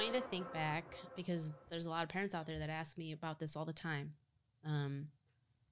want 0.00 0.14
you 0.14 0.20
to 0.20 0.26
think 0.28 0.50
back 0.52 0.96
because 1.14 1.52
there's 1.68 1.86
a 1.86 1.90
lot 1.90 2.02
of 2.02 2.08
parents 2.08 2.34
out 2.34 2.46
there 2.46 2.58
that 2.58 2.70
ask 2.70 2.96
me 2.96 3.12
about 3.12 3.38
this 3.38 3.56
all 3.56 3.64
the 3.64 3.72
time. 3.72 4.14
Um, 4.64 5.08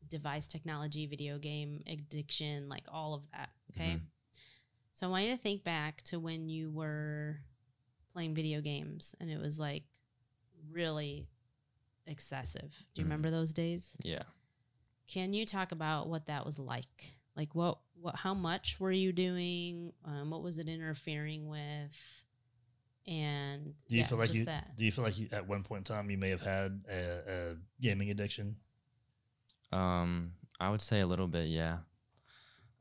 device 0.09 0.47
technology, 0.49 1.07
video 1.07 1.39
game 1.39 1.83
addiction, 1.87 2.69
like 2.69 2.85
all 2.93 3.15
of 3.15 3.31
that. 3.33 3.51
Okay. 3.71 3.97
Mhm. 3.97 4.01
So 4.93 5.07
I 5.07 5.11
want 5.11 5.25
you 5.25 5.31
to 5.33 5.41
think 5.41 5.65
back 5.65 6.03
to 6.05 6.19
when 6.19 6.49
you 6.49 6.71
were 6.71 7.41
playing 8.13 8.35
video 8.35 8.61
games 8.61 9.15
and 9.21 9.31
it 9.31 9.39
was 9.39 9.59
like 9.61 9.85
really 10.71 11.27
excessive. 12.07 12.87
Do 12.95 13.01
you 13.03 13.05
Mhm. 13.07 13.11
remember 13.11 13.31
those 13.31 13.53
days? 13.53 13.97
Yeah. 14.03 14.25
Can 15.07 15.33
you 15.33 15.47
talk 15.47 15.73
about 15.73 16.09
what 16.09 16.27
that 16.27 16.45
was 16.45 16.59
like? 16.59 17.15
Like 17.35 17.55
what 17.55 17.81
what 17.95 18.17
how 18.17 18.35
much 18.35 18.79
were 18.79 18.93
you 18.93 19.13
doing? 19.13 19.93
Um, 20.05 20.31
what 20.31 20.43
was 20.43 20.59
it 20.59 20.69
interfering 20.69 21.49
with? 21.49 22.25
And 23.09 23.75
Do 23.89 23.97
you 23.97 24.03
yeah, 24.03 24.07
feel 24.07 24.19
like 24.19 24.29
just 24.29 24.41
you 24.41 24.47
that. 24.47 24.77
do 24.77 24.85
you 24.85 24.93
feel 24.93 25.05
like 25.05 25.19
you 25.19 25.29
at 25.33 25.49
one 25.49 25.65
point 25.65 25.89
in 25.89 25.95
time 25.97 26.11
you 26.11 26.19
may 26.19 26.31
have 26.31 26.43
had 26.43 26.83
a, 26.91 27.33
a 27.33 27.57
gaming 27.81 28.11
addiction? 28.11 28.57
Um, 29.73 30.33
I 30.61 30.71
would 30.71 30.83
say 30.83 31.01
a 31.01 31.07
little 31.07 31.29
bit, 31.29 31.49
yeah. 31.49 31.79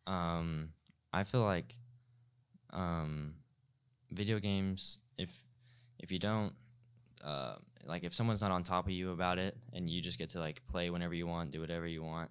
Um, 0.05 0.69
I 1.13 1.23
feel 1.23 1.41
like 1.43 1.75
um, 2.71 3.35
video 4.11 4.39
games. 4.39 4.99
If 5.17 5.31
if 5.99 6.11
you 6.11 6.19
don't, 6.19 6.53
uh, 7.23 7.55
like 7.85 8.03
if 8.03 8.13
someone's 8.15 8.41
not 8.41 8.51
on 8.51 8.63
top 8.63 8.85
of 8.85 8.91
you 8.91 9.11
about 9.11 9.39
it, 9.39 9.57
and 9.73 9.89
you 9.89 10.01
just 10.01 10.19
get 10.19 10.29
to 10.31 10.39
like 10.39 10.65
play 10.67 10.89
whenever 10.89 11.13
you 11.13 11.27
want, 11.27 11.51
do 11.51 11.61
whatever 11.61 11.87
you 11.87 12.03
want, 12.03 12.29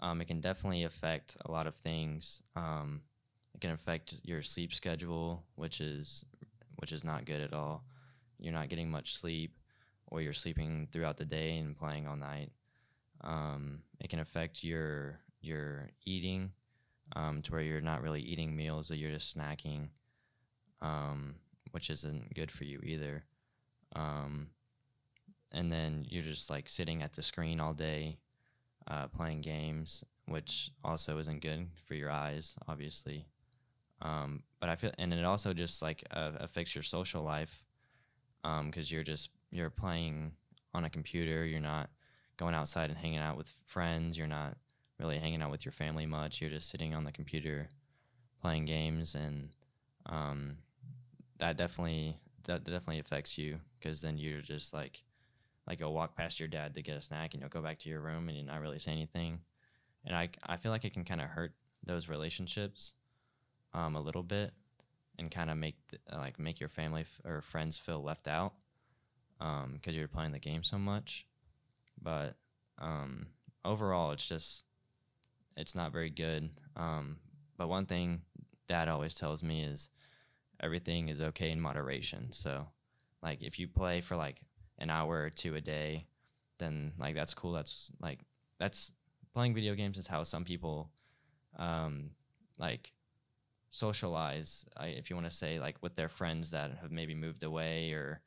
um, 0.00 0.20
it 0.20 0.26
can 0.26 0.40
definitely 0.40 0.84
affect 0.84 1.36
a 1.46 1.50
lot 1.52 1.66
of 1.66 1.76
things. 1.76 2.42
Um, 2.56 3.02
it 3.54 3.60
can 3.60 3.70
affect 3.72 4.20
your 4.24 4.42
sleep 4.42 4.74
schedule, 4.74 5.44
which 5.56 5.80
is 5.80 6.24
which 6.76 6.92
is 6.92 7.04
not 7.04 7.24
good 7.24 7.40
at 7.40 7.52
all. 7.52 7.84
You're 8.38 8.52
not 8.52 8.68
getting 8.68 8.90
much 8.90 9.14
sleep, 9.14 9.56
or 10.08 10.20
you're 10.20 10.32
sleeping 10.32 10.88
throughout 10.92 11.16
the 11.16 11.24
day 11.24 11.58
and 11.58 11.76
playing 11.76 12.06
all 12.06 12.16
night. 12.16 12.50
Um, 13.22 13.80
it 14.00 14.10
can 14.10 14.20
affect 14.20 14.62
your 14.62 15.20
your 15.40 15.90
eating 16.04 16.52
um, 17.14 17.42
to 17.42 17.52
where 17.52 17.60
you're 17.60 17.80
not 17.80 18.02
really 18.02 18.20
eating 18.20 18.56
meals 18.56 18.90
or 18.90 18.96
you're 18.96 19.12
just 19.12 19.36
snacking 19.36 19.88
um, 20.82 21.36
which 21.70 21.88
isn't 21.88 22.34
good 22.34 22.50
for 22.50 22.64
you 22.64 22.80
either. 22.82 23.24
Um, 23.94 24.48
and 25.52 25.70
then 25.70 26.04
you're 26.08 26.22
just 26.22 26.50
like 26.50 26.68
sitting 26.68 27.02
at 27.02 27.12
the 27.12 27.22
screen 27.22 27.60
all 27.60 27.72
day 27.72 28.18
uh, 28.88 29.06
playing 29.08 29.40
games 29.40 30.04
which 30.26 30.70
also 30.84 31.18
isn't 31.18 31.40
good 31.40 31.68
for 31.84 31.94
your 31.94 32.10
eyes 32.10 32.56
obviously 32.68 33.26
um, 34.02 34.42
but 34.60 34.68
i 34.68 34.76
feel 34.76 34.90
and 34.98 35.12
it 35.12 35.24
also 35.24 35.52
just 35.52 35.82
like 35.82 36.04
uh, 36.10 36.32
affects 36.40 36.74
your 36.74 36.84
social 36.84 37.22
life 37.22 37.62
because 38.64 38.92
you're 38.92 39.02
just 39.02 39.30
you're 39.50 39.70
playing 39.70 40.30
on 40.72 40.84
a 40.84 40.90
computer 40.90 41.44
you're 41.44 41.60
not 41.60 41.90
going 42.36 42.54
outside 42.54 42.90
and 42.90 42.98
hanging 42.98 43.18
out 43.18 43.36
with 43.36 43.52
friends. 43.66 44.16
You're 44.18 44.26
not 44.26 44.56
really 44.98 45.18
hanging 45.18 45.42
out 45.42 45.50
with 45.50 45.64
your 45.64 45.72
family 45.72 46.06
much. 46.06 46.40
You're 46.40 46.50
just 46.50 46.70
sitting 46.70 46.94
on 46.94 47.04
the 47.04 47.12
computer 47.12 47.68
playing 48.40 48.66
games, 48.66 49.14
and 49.14 49.48
um, 50.06 50.58
that 51.38 51.56
definitely 51.56 52.16
that 52.44 52.64
definitely 52.64 53.00
affects 53.00 53.36
you 53.36 53.58
because 53.78 54.00
then 54.00 54.16
you're 54.18 54.40
just 54.40 54.72
like 54.72 55.02
like 55.66 55.80
you'll 55.80 55.92
walk 55.92 56.16
past 56.16 56.38
your 56.38 56.48
dad 56.48 56.74
to 56.74 56.82
get 56.82 56.96
a 56.96 57.00
snack, 57.00 57.34
and 57.34 57.40
you'll 57.40 57.50
go 57.50 57.62
back 57.62 57.78
to 57.80 57.88
your 57.88 58.00
room 58.00 58.28
and 58.28 58.36
you're 58.36 58.46
not 58.46 58.60
really 58.60 58.78
say 58.78 58.92
anything. 58.92 59.40
And 60.04 60.14
I 60.14 60.28
I 60.46 60.56
feel 60.56 60.72
like 60.72 60.84
it 60.84 60.92
can 60.92 61.04
kind 61.04 61.20
of 61.20 61.28
hurt 61.28 61.52
those 61.84 62.08
relationships 62.08 62.94
um, 63.76 63.94
a 63.94 64.00
little 64.00 64.22
bit 64.22 64.52
and 65.18 65.30
kind 65.30 65.50
of 65.50 65.56
make 65.56 65.76
th- 65.88 66.02
like 66.12 66.38
make 66.38 66.58
your 66.58 66.68
family 66.68 67.02
f- 67.02 67.20
or 67.24 67.42
friends 67.42 67.78
feel 67.78 68.02
left 68.02 68.26
out 68.26 68.54
because 69.74 69.94
you're 69.94 70.08
playing 70.08 70.32
the 70.32 70.38
game 70.38 70.62
so 70.62 70.78
much. 70.78 71.26
But 72.00 72.36
um, 72.78 73.26
overall 73.64 74.12
it's 74.12 74.28
just 74.28 74.64
it's 75.56 75.74
not 75.74 75.92
very 75.92 76.10
good. 76.10 76.50
Um, 76.76 77.18
but 77.56 77.68
one 77.68 77.86
thing 77.86 78.22
dad 78.66 78.88
always 78.88 79.14
tells 79.14 79.42
me 79.42 79.62
is 79.62 79.90
everything 80.60 81.08
is 81.08 81.20
okay 81.20 81.50
in 81.50 81.60
moderation. 81.60 82.32
So 82.32 82.66
like 83.22 83.42
if 83.42 83.58
you 83.58 83.68
play 83.68 84.00
for 84.00 84.16
like 84.16 84.42
an 84.78 84.90
hour 84.90 85.22
or 85.22 85.30
two 85.30 85.54
a 85.54 85.60
day 85.60 86.06
then 86.58 86.92
like 86.98 87.14
that's 87.14 87.34
cool. 87.34 87.52
That's 87.52 87.92
like 88.00 88.20
that's 88.58 88.92
playing 89.34 89.54
video 89.54 89.74
games 89.74 89.98
is 89.98 90.06
how 90.06 90.22
some 90.22 90.44
people 90.44 90.90
um, 91.58 92.10
like 92.58 92.92
socialize 93.76 94.66
I, 94.76 94.86
if 94.86 95.10
you 95.10 95.16
want 95.16 95.28
to 95.28 95.36
say 95.36 95.60
like 95.60 95.76
with 95.82 95.96
their 95.96 96.08
friends 96.08 96.50
that 96.52 96.70
have 96.80 96.90
maybe 96.90 97.14
moved 97.14 97.42
away 97.42 97.92
or 97.92 98.22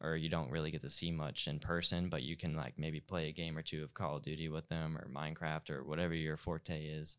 or 0.00 0.16
you 0.16 0.28
don't 0.28 0.50
really 0.50 0.70
get 0.70 0.82
to 0.82 0.90
see 0.90 1.10
much 1.10 1.48
in 1.48 1.58
person, 1.58 2.08
but 2.08 2.22
you 2.22 2.36
can 2.36 2.54
like 2.54 2.74
maybe 2.76 3.00
play 3.00 3.28
a 3.28 3.32
game 3.32 3.56
or 3.56 3.62
two 3.62 3.82
of 3.82 3.94
Call 3.94 4.16
of 4.16 4.22
Duty 4.22 4.48
with 4.48 4.68
them 4.68 4.98
or 4.98 5.08
Minecraft 5.08 5.70
or 5.70 5.82
whatever 5.82 6.14
your 6.14 6.36
forte 6.36 6.84
is. 6.84 7.16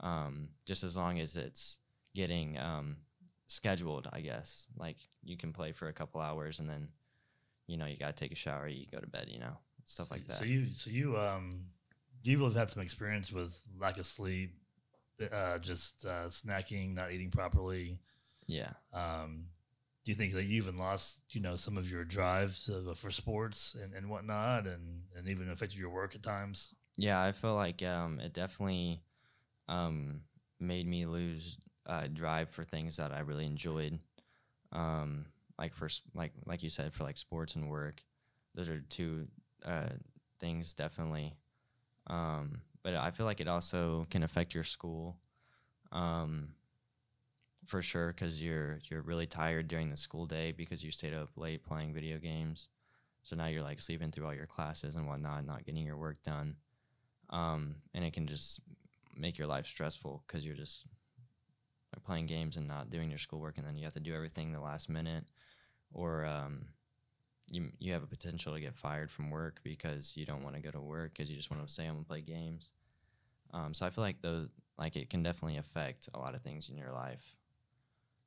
Um, 0.00 0.48
just 0.66 0.84
as 0.84 0.96
long 0.96 1.20
as 1.20 1.36
it's 1.36 1.78
getting 2.14 2.58
um, 2.58 2.96
scheduled, 3.46 4.08
I 4.12 4.20
guess. 4.20 4.68
Like 4.76 4.98
you 5.24 5.36
can 5.36 5.52
play 5.52 5.72
for 5.72 5.88
a 5.88 5.92
couple 5.92 6.20
hours 6.20 6.60
and 6.60 6.68
then, 6.68 6.88
you 7.66 7.78
know, 7.78 7.86
you 7.86 7.96
gotta 7.96 8.12
take 8.12 8.32
a 8.32 8.36
shower, 8.36 8.68
you 8.68 8.86
go 8.92 8.98
to 8.98 9.06
bed, 9.06 9.28
you 9.28 9.38
know, 9.38 9.56
stuff 9.86 10.10
like 10.10 10.26
that. 10.26 10.34
So 10.34 10.44
you 10.44 10.66
so 10.66 10.90
you 10.90 11.16
um 11.16 11.64
you 12.22 12.42
have 12.44 12.54
had 12.54 12.70
some 12.70 12.82
experience 12.82 13.32
with 13.32 13.62
lack 13.78 13.96
of 13.98 14.06
sleep, 14.06 14.54
uh, 15.30 15.58
just 15.58 16.04
uh, 16.04 16.28
snacking, 16.28 16.94
not 16.94 17.12
eating 17.12 17.30
properly. 17.30 17.98
yeah. 18.46 18.72
Um, 18.92 19.46
do 20.04 20.10
you 20.10 20.16
think 20.16 20.32
that 20.32 20.44
you 20.44 20.56
even 20.56 20.76
lost, 20.76 21.22
you 21.30 21.40
know, 21.40 21.54
some 21.54 21.76
of 21.78 21.88
your 21.90 22.04
drive 22.04 22.58
to, 22.64 22.94
for 22.96 23.10
sports 23.10 23.76
and, 23.80 23.94
and 23.94 24.10
whatnot, 24.10 24.66
and 24.66 25.02
and 25.16 25.28
even 25.28 25.48
affected 25.50 25.78
your 25.78 25.90
work 25.90 26.14
at 26.14 26.22
times? 26.22 26.74
Yeah, 26.96 27.22
I 27.22 27.32
feel 27.32 27.54
like 27.54 27.82
um, 27.82 28.18
it 28.18 28.32
definitely 28.32 29.00
um, 29.68 30.22
made 30.58 30.86
me 30.86 31.06
lose 31.06 31.56
uh, 31.86 32.08
drive 32.12 32.50
for 32.50 32.64
things 32.64 32.96
that 32.96 33.12
I 33.12 33.20
really 33.20 33.46
enjoyed. 33.46 33.98
Um, 34.72 35.26
like 35.58 35.74
for 35.74 35.88
like 36.14 36.32
like 36.46 36.62
you 36.62 36.70
said, 36.70 36.92
for 36.92 37.04
like 37.04 37.16
sports 37.16 37.54
and 37.54 37.70
work, 37.70 38.02
those 38.54 38.68
are 38.68 38.80
two 38.80 39.28
uh, 39.64 39.90
things 40.40 40.74
definitely. 40.74 41.34
Um, 42.08 42.60
but 42.82 42.94
I 42.94 43.10
feel 43.10 43.26
like 43.26 43.40
it 43.40 43.48
also 43.48 44.06
can 44.10 44.22
affect 44.22 44.54
your 44.54 44.64
school, 44.64 45.16
um, 45.92 46.48
for 47.66 47.82
sure, 47.82 48.08
because 48.08 48.42
you're 48.42 48.80
you're 48.90 49.02
really 49.02 49.26
tired 49.26 49.68
during 49.68 49.88
the 49.88 49.96
school 49.96 50.26
day 50.26 50.52
because 50.52 50.82
you 50.82 50.90
stayed 50.90 51.14
up 51.14 51.30
late 51.36 51.64
playing 51.64 51.94
video 51.94 52.18
games. 52.18 52.68
So 53.22 53.36
now 53.36 53.46
you're 53.46 53.62
like 53.62 53.80
sleeping 53.80 54.10
through 54.10 54.26
all 54.26 54.34
your 54.34 54.46
classes 54.46 54.96
and 54.96 55.06
whatnot, 55.06 55.46
not 55.46 55.64
getting 55.64 55.86
your 55.86 55.96
work 55.96 56.20
done 56.24 56.56
um, 57.32 57.76
and 57.94 58.04
it 58.04 58.12
can 58.12 58.26
just 58.26 58.60
make 59.16 59.38
your 59.38 59.48
life 59.48 59.66
stressful 59.66 60.22
because 60.26 60.46
you're 60.46 60.56
just 60.56 60.86
like, 61.94 62.04
playing 62.04 62.26
games 62.26 62.56
and 62.56 62.68
not 62.68 62.90
doing 62.90 63.08
your 63.08 63.18
schoolwork, 63.18 63.58
and 63.58 63.66
then 63.66 63.76
you 63.76 63.84
have 63.84 63.94
to 63.94 64.00
do 64.00 64.14
everything 64.14 64.52
the 64.52 64.60
last 64.60 64.88
minute, 64.88 65.24
or 65.92 66.24
um, 66.24 66.66
you 67.50 67.70
you 67.78 67.92
have 67.92 68.02
a 68.02 68.06
potential 68.06 68.54
to 68.54 68.60
get 68.60 68.76
fired 68.76 69.10
from 69.10 69.30
work 69.30 69.60
because 69.62 70.16
you 70.16 70.24
don't 70.24 70.42
want 70.42 70.56
to 70.56 70.62
go 70.62 70.70
to 70.70 70.80
work 70.80 71.12
because 71.14 71.30
you 71.30 71.36
just 71.36 71.50
want 71.50 71.66
to 71.66 71.72
stay 71.72 71.86
home 71.86 71.96
and 71.98 72.06
play 72.06 72.20
games. 72.20 72.72
Um, 73.52 73.74
so 73.74 73.86
I 73.86 73.90
feel 73.90 74.04
like 74.04 74.22
those 74.22 74.48
like 74.78 74.96
it 74.96 75.10
can 75.10 75.22
definitely 75.22 75.58
affect 75.58 76.08
a 76.14 76.18
lot 76.18 76.34
of 76.34 76.40
things 76.40 76.70
in 76.70 76.76
your 76.76 76.92
life. 76.92 77.36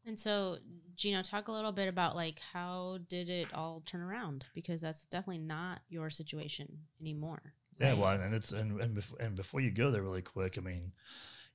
And 0.05 0.19
so, 0.19 0.57
Gino, 0.95 1.23
talk 1.23 1.47
a 1.47 1.51
little 1.51 1.71
bit 1.71 1.87
about 1.87 2.15
like 2.15 2.39
how 2.53 2.99
did 3.09 3.29
it 3.29 3.47
all 3.53 3.81
turn 3.85 4.01
around? 4.01 4.45
Because 4.53 4.81
that's 4.81 5.05
definitely 5.05 5.43
not 5.43 5.79
your 5.89 6.09
situation 6.09 6.79
anymore. 7.01 7.53
Yeah, 7.79 7.89
right? 7.89 7.97
well, 7.97 8.21
and 8.21 8.33
it's 8.33 8.51
and 8.51 8.79
and, 8.79 8.95
bef- 8.95 9.19
and 9.19 9.35
before 9.35 9.61
you 9.61 9.71
go 9.71 9.89
there, 9.89 10.03
really 10.03 10.21
quick, 10.21 10.57
I 10.57 10.61
mean, 10.61 10.91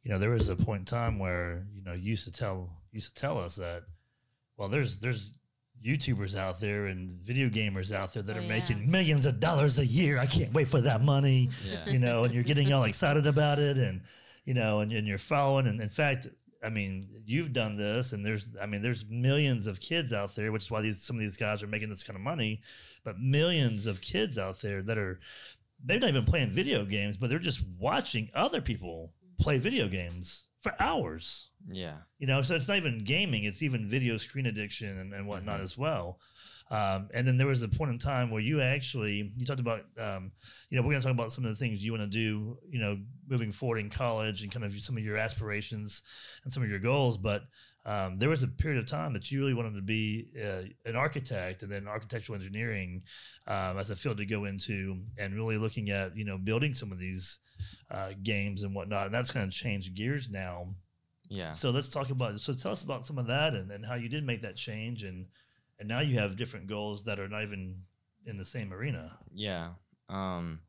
you 0.03 0.11
know, 0.11 0.19
there 0.19 0.31
was 0.31 0.49
a 0.49 0.57
point 0.57 0.81
in 0.81 0.85
time 0.85 1.19
where 1.19 1.67
you 1.73 1.83
know 1.83 1.93
you 1.93 2.11
used 2.11 2.25
to 2.25 2.33
tell 2.33 2.71
used 2.93 3.15
to 3.15 3.21
tell 3.21 3.39
us 3.39 3.57
that, 3.57 3.83
well, 4.57 4.69
there's 4.69 4.99
there's 4.99 5.39
YouTubers 5.85 6.37
out 6.37 6.61
there 6.61 6.87
and 6.87 7.19
video 7.23 7.49
gamers 7.49 7.93
out 7.95 8.13
there 8.13 8.23
that 8.23 8.37
Oh, 8.37 8.41
are 8.41 8.43
yeah. 8.43 8.49
making 8.49 8.91
millions 8.91 9.27
of 9.27 9.41
dollars 9.41 9.79
a 9.79 9.87
year. 9.87 10.19
I 10.19 10.27
can't 10.27 10.53
wait 10.53 10.69
for 10.69 10.81
that 10.83 11.03
money. 11.03 11.51
Yeah. 11.71 11.91
you 11.93 11.99
know, 11.99 12.25
and 12.25 12.35
you're 12.35 12.43
getting 12.45 12.73
all 12.73 12.85
excited 12.85 13.27
about 13.27 13.59
it, 13.59 13.79
and 13.79 14.03
you 14.45 14.55
know, 14.55 14.81
and, 14.81 14.93
and 14.93 15.07
you're 15.07 15.19
following. 15.19 15.67
And 15.67 15.81
in 15.81 15.89
fact, 15.89 16.29
I 16.63 16.69
mean, 16.69 17.05
you've 17.25 17.53
done 17.55 17.77
this, 17.77 18.13
and 18.13 18.25
there's, 18.25 18.55
I 18.61 18.67
mean, 18.67 18.83
there's 18.83 19.07
millions 19.09 19.67
of 19.67 19.81
kids 19.81 20.13
out 20.13 20.35
there, 20.35 20.53
which 20.53 20.65
is 20.65 20.71
why 20.71 20.83
these 20.83 21.03
some 21.03 21.17
of 21.17 21.21
these 21.21 21.39
guys 21.39 21.63
are 21.63 21.67
making 21.67 21.89
this 21.89 22.05
kind 22.05 22.17
of 22.17 22.23
money. 22.23 22.61
But 23.05 23.19
millions 23.19 23.87
of 23.87 24.01
kids 24.03 24.37
out 24.39 24.61
there 24.61 24.83
that 24.83 24.99
are 24.99 25.21
maybe 25.83 26.01
not 26.01 26.11
even 26.11 26.25
playing 26.25 26.51
video 26.51 26.85
games, 26.85 27.17
but 27.17 27.31
they're 27.31 27.39
just 27.39 27.65
watching 27.79 28.29
other 28.35 28.61
people 28.61 29.15
play 29.41 29.59
video 29.59 29.89
games 29.89 30.49
for 30.61 30.73
hours. 30.79 31.51
Yeah. 31.71 31.97
You 32.19 32.27
know, 32.27 32.43
so 32.43 32.55
it's 32.55 32.69
not 32.69 32.77
even 32.77 32.99
gaming; 33.05 33.45
it's 33.45 33.63
even 33.63 33.87
video 33.89 34.17
screen 34.17 34.47
addiction 34.47 34.99
and, 34.99 35.13
and 35.15 35.27
whatnot 35.27 35.61
Mhm. 35.61 35.65
as 35.65 35.79
well. 35.79 36.19
Um, 36.71 37.09
and 37.13 37.27
then 37.27 37.37
there 37.37 37.49
was 37.49 37.65
a 37.65 37.69
point 37.69 37.91
in 37.91 37.99
time 37.99 38.31
where 38.31 38.41
you 38.41 38.61
actually 38.61 39.33
you 39.37 39.45
talked 39.45 39.59
about, 39.59 39.81
um, 39.99 40.31
you 40.69 40.77
know, 40.77 40.83
we're 40.83 40.93
going 40.93 41.03
to 41.03 41.09
talk 41.09 41.15
about 41.15 41.33
some 41.33 41.45
of 41.45 41.51
the 41.51 41.57
things 41.57 41.85
you 41.85 41.93
want 41.93 42.05
to 42.05 42.09
do, 42.09 42.59
you 42.71 42.79
know, 42.79 42.97
moving 43.29 43.51
forward 43.51 43.79
in 43.79 43.91
college 43.91 44.43
and 44.43 44.53
kind 44.53 44.65
of 44.65 44.73
some 44.79 44.97
of 44.97 45.03
your 45.03 45.17
aspirations 45.17 46.03
and 46.45 46.53
some 46.53 46.63
of 46.63 46.71
your 46.71 46.79
goals. 46.79 47.17
But 47.19 47.43
um, 47.87 48.19
there 48.19 48.29
was 48.29 48.45
a 48.45 48.49
period 48.49 48.79
of 48.79 48.87
time 48.87 49.13
that 49.15 49.33
you 49.33 49.41
really 49.41 49.55
wanted 49.55 49.75
to 49.75 49.83
be 49.83 50.31
uh, 50.41 50.63
an 50.89 50.95
architect 50.95 51.63
and 51.63 51.73
then 51.73 51.89
architectural 51.89 52.37
engineering 52.37 53.03
um, 53.49 53.77
as 53.79 53.91
a 53.91 53.97
field 53.97 54.19
to 54.19 54.27
go 54.27 54.45
into, 54.45 55.01
and 55.19 55.35
really 55.35 55.57
looking 55.59 55.91
at 55.91 56.17
you 56.17 56.25
know 56.25 56.39
building 56.39 56.73
some 56.75 56.93
of 56.93 57.01
these 57.01 57.39
uh, 57.91 58.11
games 58.23 58.63
and 58.63 58.75
whatnot. 58.75 59.07
And 59.07 59.15
that's 59.15 59.31
kind 59.31 59.47
of 59.47 59.53
changed 59.53 59.95
gears 59.95 60.31
now. 60.31 60.75
Yeah. 61.29 61.53
So 61.53 61.71
let's 61.71 61.89
talk 61.89 62.11
about. 62.11 62.41
So 62.41 62.53
tell 62.53 62.73
us 62.73 62.83
about 62.83 63.07
some 63.07 63.19
of 63.19 63.27
that 63.29 63.55
and, 63.55 63.71
and 63.71 63.87
how 63.87 63.95
you 63.95 64.09
did 64.09 64.25
make 64.25 64.41
that 64.43 64.57
change, 64.57 65.05
and 65.05 65.27
and 65.79 65.89
now 65.89 66.01
you 66.01 66.19
have 66.19 66.37
different 66.37 66.67
goals 66.67 67.05
that 67.05 67.19
are 67.19 67.29
not 67.29 67.43
even 67.43 67.83
in 68.27 68.37
the 68.37 68.45
same 68.45 68.73
arena. 68.73 69.19
Yeah. 69.33 69.71
Um 70.09 70.61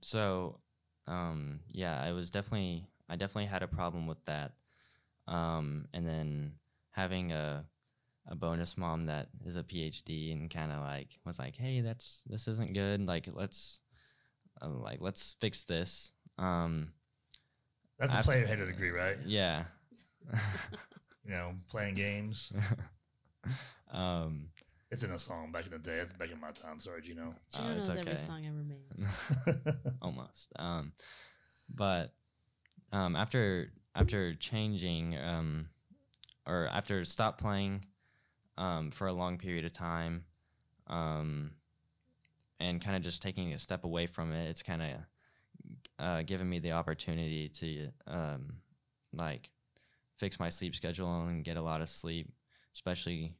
so 0.00 0.60
um 1.06 1.60
yeah, 1.70 2.02
I 2.02 2.12
was 2.12 2.30
definitely 2.30 2.86
I 3.08 3.16
definitely 3.16 3.46
had 3.46 3.62
a 3.62 3.68
problem 3.68 4.06
with 4.06 4.22
that. 4.26 4.52
Um 5.26 5.86
and 5.94 6.06
then 6.06 6.52
having 6.90 7.32
a 7.32 7.64
a 8.30 8.34
bonus 8.34 8.76
mom 8.76 9.06
that 9.06 9.28
is 9.46 9.56
a 9.56 9.62
PhD 9.62 10.32
and 10.32 10.50
kind 10.50 10.70
of 10.70 10.80
like 10.80 11.18
was 11.24 11.38
like, 11.38 11.56
"Hey, 11.56 11.80
that's 11.80 12.24
this 12.28 12.46
isn't 12.48 12.74
good. 12.74 13.06
Like 13.06 13.28
let's 13.32 13.80
uh, 14.62 14.68
like 14.68 15.00
let's 15.00 15.36
fix 15.40 15.64
this." 15.64 16.12
Um 16.38 16.92
That's 17.98 18.14
a 18.14 18.18
After- 18.18 18.30
player 18.32 18.46
hater 18.46 18.66
degree, 18.66 18.90
right? 18.90 19.16
yeah. 19.24 19.64
You 21.24 21.34
know, 21.34 21.54
playing 21.68 21.94
games. 21.94 22.52
um 23.92 24.48
It's 24.90 25.04
in 25.04 25.10
a 25.10 25.18
song 25.18 25.52
back 25.52 25.66
in 25.66 25.72
the 25.72 25.78
day. 25.78 25.98
It's 25.98 26.12
back 26.12 26.30
in 26.30 26.40
my 26.40 26.50
time. 26.52 26.80
Sorry, 26.80 27.02
Gino. 27.02 27.34
Gino 27.54 27.68
Uh, 27.68 27.72
it's 27.76 27.88
knows 27.88 27.96
every 27.96 28.12
okay. 28.12 28.16
song 28.16 28.46
ever 28.46 28.64
made. 28.64 29.74
almost. 30.02 30.52
Um, 30.56 30.92
but 31.68 32.10
um, 32.92 33.14
after 33.16 33.72
after 33.94 34.34
changing 34.34 35.18
um, 35.18 35.68
or 36.46 36.66
after 36.72 37.04
stop 37.04 37.38
playing 37.38 37.84
um, 38.56 38.90
for 38.90 39.06
a 39.06 39.12
long 39.12 39.36
period 39.36 39.66
of 39.66 39.72
time, 39.72 40.24
um, 40.86 41.52
and 42.60 42.80
kind 42.80 42.96
of 42.96 43.02
just 43.02 43.22
taking 43.22 43.52
a 43.52 43.58
step 43.58 43.84
away 43.84 44.06
from 44.06 44.32
it, 44.32 44.48
it's 44.48 44.62
kind 44.62 44.82
of 44.82 44.88
uh, 45.98 46.22
given 46.22 46.48
me 46.48 46.58
the 46.58 46.72
opportunity 46.72 47.48
to 47.48 47.88
um, 48.06 48.54
like 49.12 49.50
fix 50.18 50.40
my 50.40 50.48
sleep 50.48 50.74
schedule 50.74 51.26
and 51.26 51.44
get 51.44 51.56
a 51.56 51.62
lot 51.62 51.80
of 51.80 51.88
sleep, 51.88 52.30
especially 52.74 53.34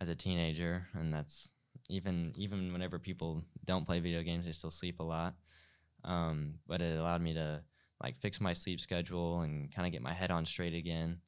as 0.00 0.08
a 0.08 0.14
teenager, 0.14 0.86
and 0.94 1.12
that's 1.12 1.54
even 1.88 2.32
even 2.36 2.72
whenever 2.72 2.98
people 2.98 3.42
don't 3.64 3.86
play 3.86 4.00
video 4.00 4.22
games, 4.22 4.46
they 4.46 4.52
still 4.52 4.70
sleep 4.70 5.00
a 5.00 5.04
lot. 5.04 5.34
Um, 6.04 6.54
but 6.66 6.80
it 6.80 6.98
allowed 6.98 7.22
me 7.22 7.34
to 7.34 7.62
like 8.02 8.16
fix 8.18 8.40
my 8.40 8.52
sleep 8.52 8.80
schedule 8.80 9.40
and 9.40 9.72
kind 9.74 9.86
of 9.86 9.92
get 9.92 10.02
my 10.02 10.12
head 10.12 10.30
on 10.30 10.46
straight 10.46 10.74
again, 10.74 11.20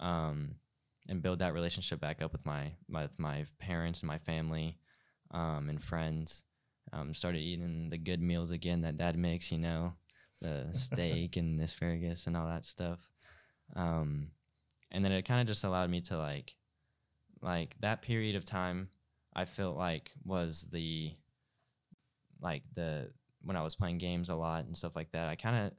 um, 0.00 0.54
and 1.08 1.22
build 1.22 1.40
that 1.40 1.54
relationship 1.54 2.00
back 2.00 2.22
up 2.22 2.32
with 2.32 2.46
my, 2.46 2.72
with 2.88 3.18
my 3.18 3.44
parents 3.58 4.00
and 4.00 4.08
my 4.08 4.18
family, 4.18 4.78
um, 5.32 5.68
and 5.68 5.82
friends. 5.82 6.44
Um, 6.92 7.14
started 7.14 7.40
eating 7.40 7.90
the 7.90 7.98
good 7.98 8.20
meals 8.20 8.50
again 8.50 8.82
that 8.82 8.96
dad 8.96 9.16
makes, 9.16 9.50
you 9.50 9.58
know, 9.58 9.94
the 10.40 10.68
steak 10.72 11.36
and 11.36 11.60
asparagus 11.60 12.26
and 12.26 12.36
all 12.36 12.46
that 12.46 12.64
stuff. 12.64 13.00
Um, 13.74 14.28
and 14.90 15.04
then 15.04 15.12
it 15.12 15.24
kind 15.24 15.40
of 15.40 15.46
just 15.46 15.64
allowed 15.64 15.90
me 15.90 16.00
to 16.02 16.18
like, 16.18 16.54
like 17.40 17.74
that 17.80 18.02
period 18.02 18.36
of 18.36 18.44
time 18.44 18.88
I 19.34 19.44
felt 19.44 19.76
like 19.76 20.12
was 20.24 20.68
the 20.70 21.12
like 22.40 22.62
the 22.74 23.10
when 23.42 23.56
I 23.56 23.62
was 23.62 23.74
playing 23.74 23.98
games 23.98 24.28
a 24.28 24.36
lot 24.36 24.64
and 24.64 24.76
stuff 24.76 24.96
like 24.96 25.10
that. 25.12 25.28
I 25.28 25.34
kind 25.34 25.66
of 25.66 25.72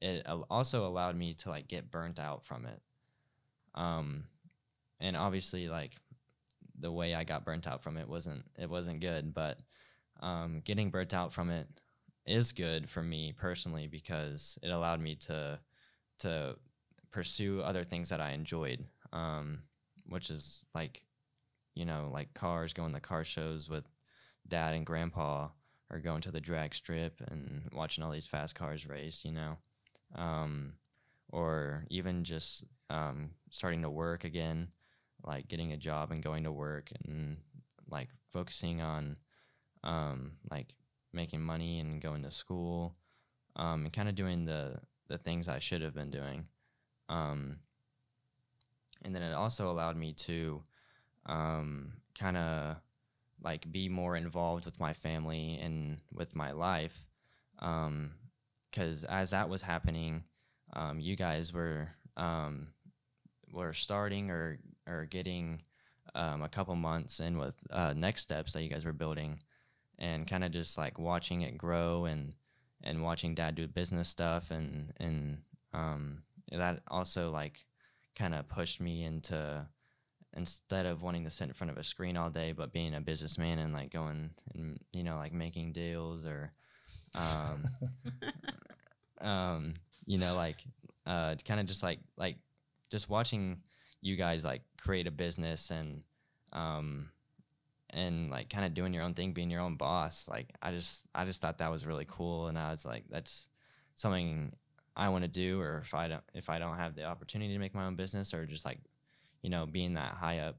it 0.00 0.26
also 0.50 0.86
allowed 0.86 1.16
me 1.16 1.34
to 1.34 1.50
like 1.50 1.68
get 1.68 1.90
burnt 1.90 2.18
out 2.18 2.44
from 2.44 2.66
it. 2.66 2.80
Um, 3.74 4.24
and 5.00 5.16
obviously 5.16 5.68
like 5.68 5.92
the 6.78 6.90
way 6.90 7.14
I 7.14 7.24
got 7.24 7.44
burnt 7.44 7.68
out 7.68 7.82
from 7.82 7.96
it 7.96 8.08
wasn't 8.08 8.44
it 8.58 8.70
wasn't 8.70 9.00
good, 9.00 9.34
but 9.34 9.60
um, 10.22 10.62
getting 10.64 10.90
burnt 10.90 11.12
out 11.12 11.32
from 11.32 11.50
it 11.50 11.68
is 12.24 12.52
good 12.52 12.88
for 12.88 13.02
me 13.02 13.34
personally 13.36 13.88
because 13.88 14.58
it 14.62 14.70
allowed 14.70 15.00
me 15.00 15.16
to 15.16 15.58
to 16.20 16.56
pursue 17.10 17.60
other 17.60 17.84
things 17.84 18.08
that 18.08 18.20
I 18.20 18.30
enjoyed, 18.30 18.84
um, 19.12 19.58
which 20.08 20.30
is 20.30 20.66
like 20.74 21.02
you 21.74 21.84
know, 21.84 22.10
like 22.12 22.34
cars, 22.34 22.72
going 22.72 22.92
to 22.92 23.00
car 23.00 23.24
shows 23.24 23.68
with 23.68 23.84
dad 24.46 24.74
and 24.74 24.84
grandpa, 24.84 25.48
or 25.90 25.98
going 25.98 26.20
to 26.22 26.30
the 26.30 26.40
drag 26.40 26.74
strip 26.74 27.20
and 27.28 27.68
watching 27.72 28.04
all 28.04 28.10
these 28.10 28.26
fast 28.26 28.54
cars 28.54 28.86
race, 28.86 29.24
you 29.24 29.32
know, 29.32 29.56
um, 30.14 30.74
or 31.30 31.84
even 31.88 32.24
just 32.24 32.64
um, 32.90 33.30
starting 33.50 33.82
to 33.82 33.90
work 33.90 34.24
again, 34.24 34.68
like 35.24 35.48
getting 35.48 35.72
a 35.72 35.76
job 35.76 36.10
and 36.10 36.22
going 36.22 36.44
to 36.44 36.52
work 36.52 36.90
and 37.04 37.38
like 37.88 38.08
focusing 38.32 38.80
on 38.80 39.16
um, 39.84 40.32
like 40.50 40.74
making 41.12 41.40
money 41.40 41.80
and 41.80 42.00
going 42.00 42.22
to 42.22 42.30
school 42.30 42.96
um, 43.56 43.84
and 43.84 43.92
kind 43.92 44.08
of 44.08 44.14
doing 44.14 44.44
the 44.44 44.78
the 45.08 45.18
things 45.18 45.48
I 45.48 45.58
should 45.58 45.82
have 45.82 45.94
been 45.94 46.10
doing. 46.10 46.46
Um, 47.08 47.58
and 49.04 49.14
then 49.14 49.22
it 49.22 49.34
also 49.34 49.70
allowed 49.70 49.96
me 49.96 50.12
to 50.12 50.62
um, 51.26 51.92
kind 52.18 52.36
of 52.36 52.76
like 53.42 53.70
be 53.70 53.88
more 53.88 54.16
involved 54.16 54.64
with 54.64 54.80
my 54.80 54.92
family 54.92 55.58
and 55.62 56.00
with 56.12 56.34
my 56.34 56.52
life. 56.52 57.06
Because 57.58 59.04
as 59.04 59.30
that 59.30 59.48
was 59.48 59.62
happening, 59.62 60.24
um, 60.72 61.00
you 61.00 61.16
guys 61.16 61.52
were 61.52 61.88
um, 62.16 62.68
were 63.52 63.72
starting 63.72 64.30
or 64.30 64.58
or 64.86 65.06
getting 65.06 65.62
um, 66.14 66.42
a 66.42 66.48
couple 66.48 66.74
months 66.74 67.20
in 67.20 67.38
with 67.38 67.56
uh, 67.70 67.94
next 67.96 68.22
steps 68.22 68.52
that 68.52 68.62
you 68.62 68.68
guys 68.68 68.84
were 68.84 68.92
building, 68.92 69.38
and 70.02 70.26
kind 70.26 70.42
of 70.44 70.50
just 70.50 70.76
like 70.76 70.98
watching 70.98 71.42
it 71.42 71.56
grow 71.56 72.04
and 72.04 72.34
and 72.84 73.02
watching 73.02 73.34
dad 73.34 73.54
do 73.54 73.66
business 73.68 74.08
stuff 74.08 74.50
and 74.50 74.92
and 74.98 75.38
um, 75.72 76.24
that 76.50 76.80
also 76.88 77.30
like 77.30 77.64
kind 78.16 78.34
of 78.34 78.48
pushed 78.48 78.80
me 78.80 79.04
into 79.04 79.64
instead 80.34 80.86
of 80.86 81.02
wanting 81.02 81.24
to 81.24 81.30
sit 81.30 81.48
in 81.48 81.54
front 81.54 81.70
of 81.70 81.76
a 81.78 81.84
screen 81.84 82.16
all 82.16 82.30
day, 82.30 82.52
but 82.52 82.72
being 82.72 82.94
a 82.94 83.00
businessman 83.00 83.58
and 83.58 83.72
like 83.72 83.90
going 83.90 84.30
and 84.54 84.78
you 84.92 85.04
know 85.04 85.16
like 85.16 85.32
making 85.32 85.72
deals 85.72 86.26
or, 86.26 86.52
um, 87.14 87.64
um, 89.26 89.74
you 90.04 90.18
know 90.18 90.34
like 90.34 90.56
uh, 91.06 91.34
kind 91.46 91.60
of 91.60 91.66
just 91.66 91.82
like 91.82 92.00
like 92.16 92.36
just 92.90 93.08
watching 93.08 93.60
you 94.00 94.16
guys 94.16 94.44
like 94.44 94.62
create 94.82 95.06
a 95.06 95.12
business 95.12 95.70
and 95.70 96.02
um 96.52 97.08
and 97.92 98.30
like 98.30 98.48
kind 98.48 98.64
of 98.64 98.74
doing 98.74 98.94
your 98.94 99.02
own 99.02 99.14
thing 99.14 99.32
being 99.32 99.50
your 99.50 99.60
own 99.60 99.76
boss 99.76 100.28
like 100.28 100.48
i 100.62 100.70
just 100.70 101.06
i 101.14 101.24
just 101.24 101.40
thought 101.40 101.58
that 101.58 101.70
was 101.70 101.86
really 101.86 102.06
cool 102.08 102.48
and 102.48 102.58
i 102.58 102.70
was 102.70 102.86
like 102.86 103.04
that's 103.10 103.48
something 103.94 104.52
i 104.96 105.08
want 105.08 105.22
to 105.22 105.28
do 105.28 105.60
or 105.60 105.78
if 105.78 105.94
i 105.94 106.08
don't 106.08 106.22
if 106.34 106.48
i 106.48 106.58
don't 106.58 106.76
have 106.76 106.94
the 106.94 107.04
opportunity 107.04 107.52
to 107.52 107.58
make 107.58 107.74
my 107.74 107.84
own 107.84 107.94
business 107.94 108.32
or 108.32 108.46
just 108.46 108.64
like 108.64 108.78
you 109.42 109.50
know 109.50 109.66
being 109.66 109.94
that 109.94 110.12
high 110.12 110.38
up 110.38 110.56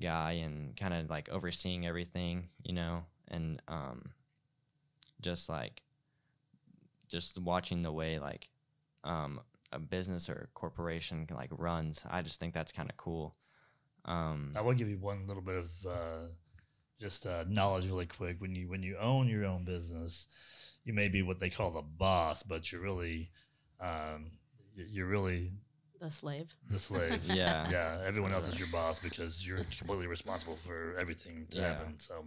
guy 0.00 0.32
and 0.32 0.76
kind 0.76 0.94
of 0.94 1.10
like 1.10 1.28
overseeing 1.28 1.86
everything 1.86 2.48
you 2.64 2.72
know 2.72 3.04
and 3.28 3.60
um 3.68 4.10
just 5.20 5.48
like 5.48 5.82
just 7.08 7.40
watching 7.42 7.82
the 7.82 7.92
way 7.92 8.18
like 8.18 8.48
um 9.04 9.40
a 9.72 9.78
business 9.78 10.28
or 10.28 10.48
a 10.48 10.58
corporation 10.58 11.26
like 11.34 11.50
runs 11.52 12.04
i 12.10 12.22
just 12.22 12.40
think 12.40 12.54
that's 12.54 12.72
kind 12.72 12.90
of 12.90 12.96
cool. 12.96 13.34
Um 14.04 14.52
I 14.56 14.62
will 14.62 14.72
give 14.72 14.88
you 14.88 14.98
one 14.98 15.26
little 15.26 15.42
bit 15.42 15.56
of 15.56 15.70
uh, 15.86 16.26
just 17.00 17.26
uh, 17.26 17.44
knowledge 17.48 17.86
really 17.86 18.06
quick. 18.06 18.36
When 18.40 18.54
you 18.54 18.68
when 18.68 18.82
you 18.82 18.96
own 18.98 19.28
your 19.28 19.44
own 19.44 19.64
business, 19.64 20.28
you 20.84 20.92
may 20.92 21.08
be 21.08 21.22
what 21.22 21.38
they 21.40 21.50
call 21.50 21.70
the 21.70 21.82
boss, 21.82 22.42
but 22.42 22.70
you're 22.70 22.82
really 22.82 23.30
um, 23.80 24.30
you're 24.76 25.06
really 25.08 25.52
The 26.00 26.10
slave. 26.10 26.54
the 26.70 26.78
slave. 26.78 27.24
Yeah. 27.30 27.68
yeah. 27.70 28.02
Everyone 28.06 28.32
else 28.32 28.48
is 28.48 28.58
your 28.58 28.68
boss 28.72 28.98
because 28.98 29.46
you're 29.46 29.64
completely 29.78 30.06
responsible 30.06 30.56
for 30.56 30.94
everything 30.98 31.46
to 31.50 31.58
Yeah. 31.58 31.68
happen. 31.68 31.98
So 31.98 32.24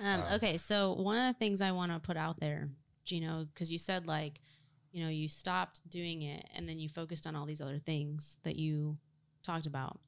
Um, 0.00 0.20
Um, 0.20 0.22
okay, 0.34 0.56
so 0.56 0.94
one 0.94 1.16
of 1.18 1.34
the 1.34 1.38
things 1.38 1.60
I 1.60 1.70
want 1.72 1.92
to 1.92 1.98
put 2.00 2.16
out 2.16 2.40
there, 2.40 2.70
Gino, 3.04 3.44
because 3.46 3.70
you 3.70 3.78
said 3.78 4.06
like, 4.06 4.40
you 4.92 5.02
know, 5.02 5.10
you 5.10 5.28
stopped 5.28 5.88
doing 5.90 6.22
it 6.22 6.46
and 6.54 6.68
then 6.68 6.78
you 6.78 6.88
focused 6.88 7.26
on 7.26 7.34
all 7.36 7.46
these 7.46 7.60
other 7.62 7.78
things 7.78 8.38
that 8.42 8.56
you 8.56 8.98
talked 9.42 9.66
about. 9.66 10.00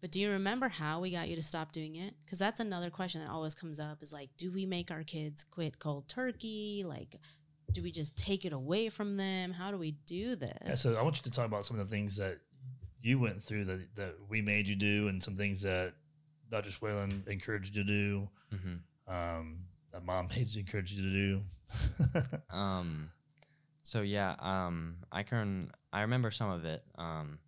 But 0.00 0.12
do 0.12 0.20
you 0.20 0.30
remember 0.30 0.68
how 0.68 1.00
we 1.00 1.10
got 1.10 1.28
you 1.28 1.36
to 1.36 1.42
stop 1.42 1.72
doing 1.72 1.96
it? 1.96 2.14
Because 2.24 2.38
that's 2.38 2.60
another 2.60 2.90
question 2.90 3.20
that 3.20 3.30
always 3.30 3.54
comes 3.54 3.80
up 3.80 4.02
is 4.02 4.12
like, 4.12 4.30
do 4.36 4.52
we 4.52 4.64
make 4.64 4.90
our 4.90 5.02
kids 5.02 5.42
quit 5.42 5.78
cold 5.78 6.08
turkey? 6.08 6.84
Like, 6.86 7.16
do 7.72 7.82
we 7.82 7.90
just 7.90 8.16
take 8.16 8.44
it 8.44 8.52
away 8.52 8.88
from 8.88 9.16
them? 9.16 9.52
How 9.52 9.70
do 9.70 9.78
we 9.78 9.92
do 10.06 10.36
this? 10.36 10.52
Yeah, 10.64 10.74
so 10.74 10.96
I 10.98 11.02
want 11.02 11.16
you 11.16 11.22
to 11.24 11.30
talk 11.30 11.46
about 11.46 11.64
some 11.64 11.78
of 11.78 11.88
the 11.88 11.92
things 11.92 12.16
that 12.16 12.38
you 13.02 13.18
went 13.18 13.42
through 13.42 13.64
that, 13.64 13.94
that 13.96 14.14
we 14.28 14.40
made 14.40 14.68
you 14.68 14.76
do 14.76 15.08
and 15.08 15.22
some 15.22 15.34
things 15.34 15.62
that 15.62 15.94
Dr. 16.50 16.70
Schwalen 16.70 17.26
encouraged 17.28 17.76
you 17.76 17.84
to 17.84 17.86
do, 17.86 18.28
hmm 18.50 18.74
um, 19.08 19.60
that 19.92 20.04
mom 20.04 20.28
made 20.36 20.48
you 20.48 20.60
encourage 20.60 20.92
you 20.92 21.02
to 21.02 21.10
do. 21.10 21.42
Um, 22.50 23.10
so 23.82 24.02
yeah, 24.02 24.34
um, 24.38 24.96
I 25.12 25.22
can 25.22 25.70
I 25.92 26.02
remember 26.02 26.30
some 26.30 26.50
of 26.50 26.64
it. 26.64 26.82
Um, 26.96 27.38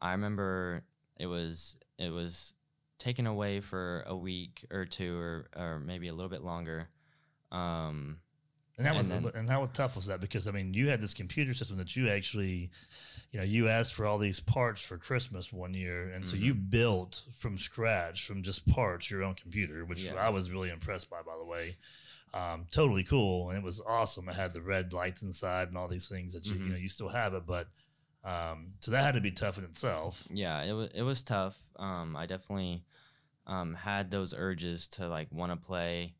I 0.00 0.12
remember 0.12 0.84
it 1.18 1.26
was 1.26 1.78
it 1.98 2.10
was 2.10 2.54
taken 2.98 3.26
away 3.26 3.60
for 3.60 4.02
a 4.06 4.16
week 4.16 4.64
or 4.70 4.84
two 4.84 5.18
or 5.18 5.46
or 5.56 5.78
maybe 5.80 6.08
a 6.08 6.14
little 6.14 6.30
bit 6.30 6.42
longer. 6.42 6.88
Um, 7.52 8.20
And 8.78 8.84
that 8.84 8.94
was 8.94 9.08
And 9.08 9.24
then- 9.24 9.32
and 9.34 9.48
how 9.48 9.64
tough 9.66 9.96
was 9.96 10.04
that? 10.06 10.20
Because 10.20 10.46
I 10.46 10.50
mean, 10.50 10.74
you 10.74 10.88
had 10.90 11.00
this 11.00 11.14
computer 11.14 11.54
system 11.54 11.78
that 11.78 11.96
you 11.96 12.10
actually, 12.10 12.70
you 13.32 13.38
know, 13.38 13.42
you 13.44 13.68
asked 13.68 13.94
for 13.94 14.04
all 14.04 14.18
these 14.18 14.38
parts 14.38 14.84
for 14.84 14.98
Christmas 14.98 15.50
one 15.50 15.72
year, 15.72 16.10
and 16.10 16.28
so 16.28 16.36
you 16.36 16.52
Mm-hmm. 16.54 16.68
built 16.68 17.22
from 17.34 17.56
scratch 17.56 18.26
from 18.26 18.42
just 18.42 18.66
parts 18.66 19.10
your 19.10 19.22
own 19.22 19.34
computer, 19.34 19.86
which 19.86 20.04
Yeah. 20.04 20.16
I 20.16 20.28
was 20.28 20.50
really 20.50 20.68
impressed 20.68 21.08
by, 21.08 21.22
by 21.22 21.36
the 21.38 21.44
way. 21.46 21.78
Um, 22.34 22.66
totally 22.70 23.02
cool, 23.04 23.48
and 23.48 23.56
it 23.58 23.64
was 23.64 23.80
awesome. 23.80 24.28
It 24.28 24.34
had 24.34 24.52
the 24.52 24.60
red 24.60 24.92
lights 24.92 25.22
inside 25.22 25.68
and 25.68 25.78
all 25.78 25.88
these 25.88 26.08
things 26.10 26.34
that 26.34 26.44
you 26.44 26.56
you 26.56 26.60
Mhm. 26.66 26.70
know 26.72 26.76
you 26.76 26.88
still 26.88 27.08
have 27.08 27.32
it, 27.32 27.46
but 27.46 27.68
um, 28.26 28.72
so 28.80 28.90
that 28.90 29.04
had 29.04 29.14
to 29.14 29.20
be 29.20 29.30
tough 29.30 29.56
in 29.56 29.64
itself. 29.64 30.24
yeah, 30.30 30.62
it 30.64 30.72
was 30.72 30.90
it 30.94 31.02
was 31.02 31.22
tough. 31.22 31.56
Um, 31.78 32.16
I 32.16 32.26
definitely 32.26 32.82
um, 33.46 33.74
had 33.74 34.10
those 34.10 34.34
urges 34.36 34.88
to 34.88 35.06
like 35.06 35.28
want 35.30 35.52
to 35.52 35.56
play, 35.56 36.14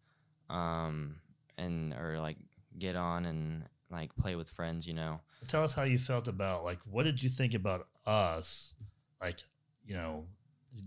um, 0.49 1.17
and 1.59 1.93
or 1.95 2.21
like 2.21 2.37
get 2.79 2.95
on 2.95 3.27
and 3.27 3.65
like 3.91 4.15
play 4.15 4.37
with 4.37 4.49
friends. 4.51 4.87
You 4.87 4.95
know. 4.95 5.21
Tell 5.49 5.65
us 5.65 5.75
how 5.75 5.83
you 5.83 5.99
felt 5.99 6.29
about 6.29 6.63
like 6.63 6.79
what 6.89 7.03
did 7.03 7.21
you 7.21 7.29
think 7.29 7.55
about 7.55 7.89
us? 8.07 8.77
Like, 9.21 9.41
you 9.85 9.97
know, 9.97 10.27